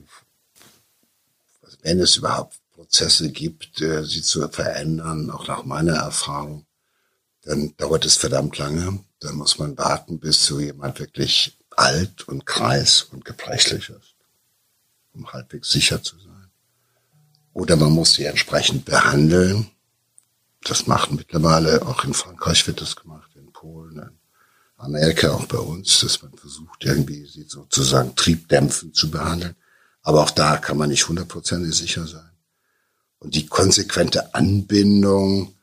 wenn 1.82 2.00
es 2.00 2.16
überhaupt 2.16 2.56
Prozesse 2.72 3.30
gibt, 3.30 3.80
äh, 3.80 4.04
sie 4.04 4.22
zu 4.22 4.48
verändern, 4.48 5.30
auch 5.30 5.46
nach 5.46 5.64
meiner 5.64 5.94
Erfahrung, 5.94 6.66
dann 7.42 7.76
dauert 7.76 8.04
es 8.04 8.16
verdammt 8.16 8.58
lange. 8.58 9.04
Dann 9.20 9.36
muss 9.36 9.58
man 9.58 9.78
warten, 9.78 10.18
bis 10.18 10.44
so 10.44 10.58
jemand 10.58 10.98
wirklich 10.98 11.56
alt 11.70 12.26
und 12.26 12.46
kreis 12.46 13.02
und 13.02 13.24
gebrechlich 13.24 13.90
ist, 13.90 14.16
um 15.12 15.32
halbwegs 15.32 15.70
sicher 15.70 16.02
zu 16.02 16.18
sein. 16.18 16.50
Oder 17.52 17.76
man 17.76 17.92
muss 17.92 18.14
sie 18.14 18.24
entsprechend 18.24 18.86
behandeln. 18.86 19.70
Das 20.62 20.88
machen 20.88 21.16
mittlerweile, 21.16 21.82
auch 21.82 22.02
in 22.04 22.14
Frankreich 22.14 22.66
wird 22.66 22.80
das 22.80 22.96
gemacht, 22.96 23.30
in 23.36 23.52
Polen, 23.52 24.18
in 24.86 24.94
Amerika, 24.94 25.30
auch 25.30 25.46
bei 25.46 25.58
uns, 25.58 26.00
dass 26.00 26.22
man 26.22 26.32
versucht, 26.34 26.84
irgendwie 26.84 27.26
sie 27.26 27.44
sozusagen 27.44 28.14
triebdämpfend 28.16 28.94
zu 28.94 29.10
behandeln. 29.10 29.56
Aber 30.02 30.22
auch 30.22 30.30
da 30.30 30.56
kann 30.56 30.76
man 30.76 30.90
nicht 30.90 31.08
hundertprozentig 31.08 31.74
sicher 31.74 32.06
sein. 32.06 32.30
Und 33.18 33.34
die 33.34 33.46
konsequente 33.46 34.34
Anbindung 34.34 35.54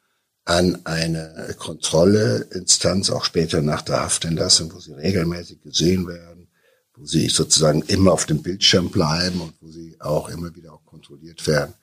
an 0.45 0.85
eine 0.85 1.55
Kontrolleinstanz, 1.59 3.11
auch 3.11 3.25
später 3.25 3.61
nach 3.61 3.83
der 3.83 4.01
Haftentlassung, 4.01 4.73
wo 4.73 4.79
sie 4.79 4.93
regelmäßig 4.93 5.61
gesehen 5.61 6.07
werden, 6.07 6.47
wo 6.95 7.05
sie 7.05 7.29
sozusagen 7.29 7.83
immer 7.83 8.11
auf 8.11 8.25
dem 8.25 8.41
Bildschirm 8.41 8.89
bleiben 8.89 9.41
und 9.41 9.53
wo 9.61 9.67
sie 9.67 9.95
auch 9.99 10.29
immer 10.29 10.55
wieder 10.55 10.73
auch 10.73 10.83
kontrolliert 10.85 11.45
werden, 11.45 11.75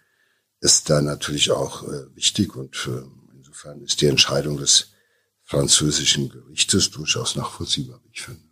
ist 0.60 0.90
da 0.90 1.00
natürlich 1.00 1.52
auch 1.52 1.84
äh, 1.84 2.14
wichtig. 2.16 2.56
Und 2.56 2.88
äh, 2.88 3.36
insofern 3.36 3.80
ist 3.80 4.00
die 4.00 4.06
Entscheidung 4.06 4.56
des 4.56 4.90
französischen 5.48 6.28
Gerichtes 6.28 6.90
durchaus 6.90 7.34
nachvollziehbar, 7.34 8.00
wie 8.04 8.10
ich 8.12 8.20
finde. 8.20 8.47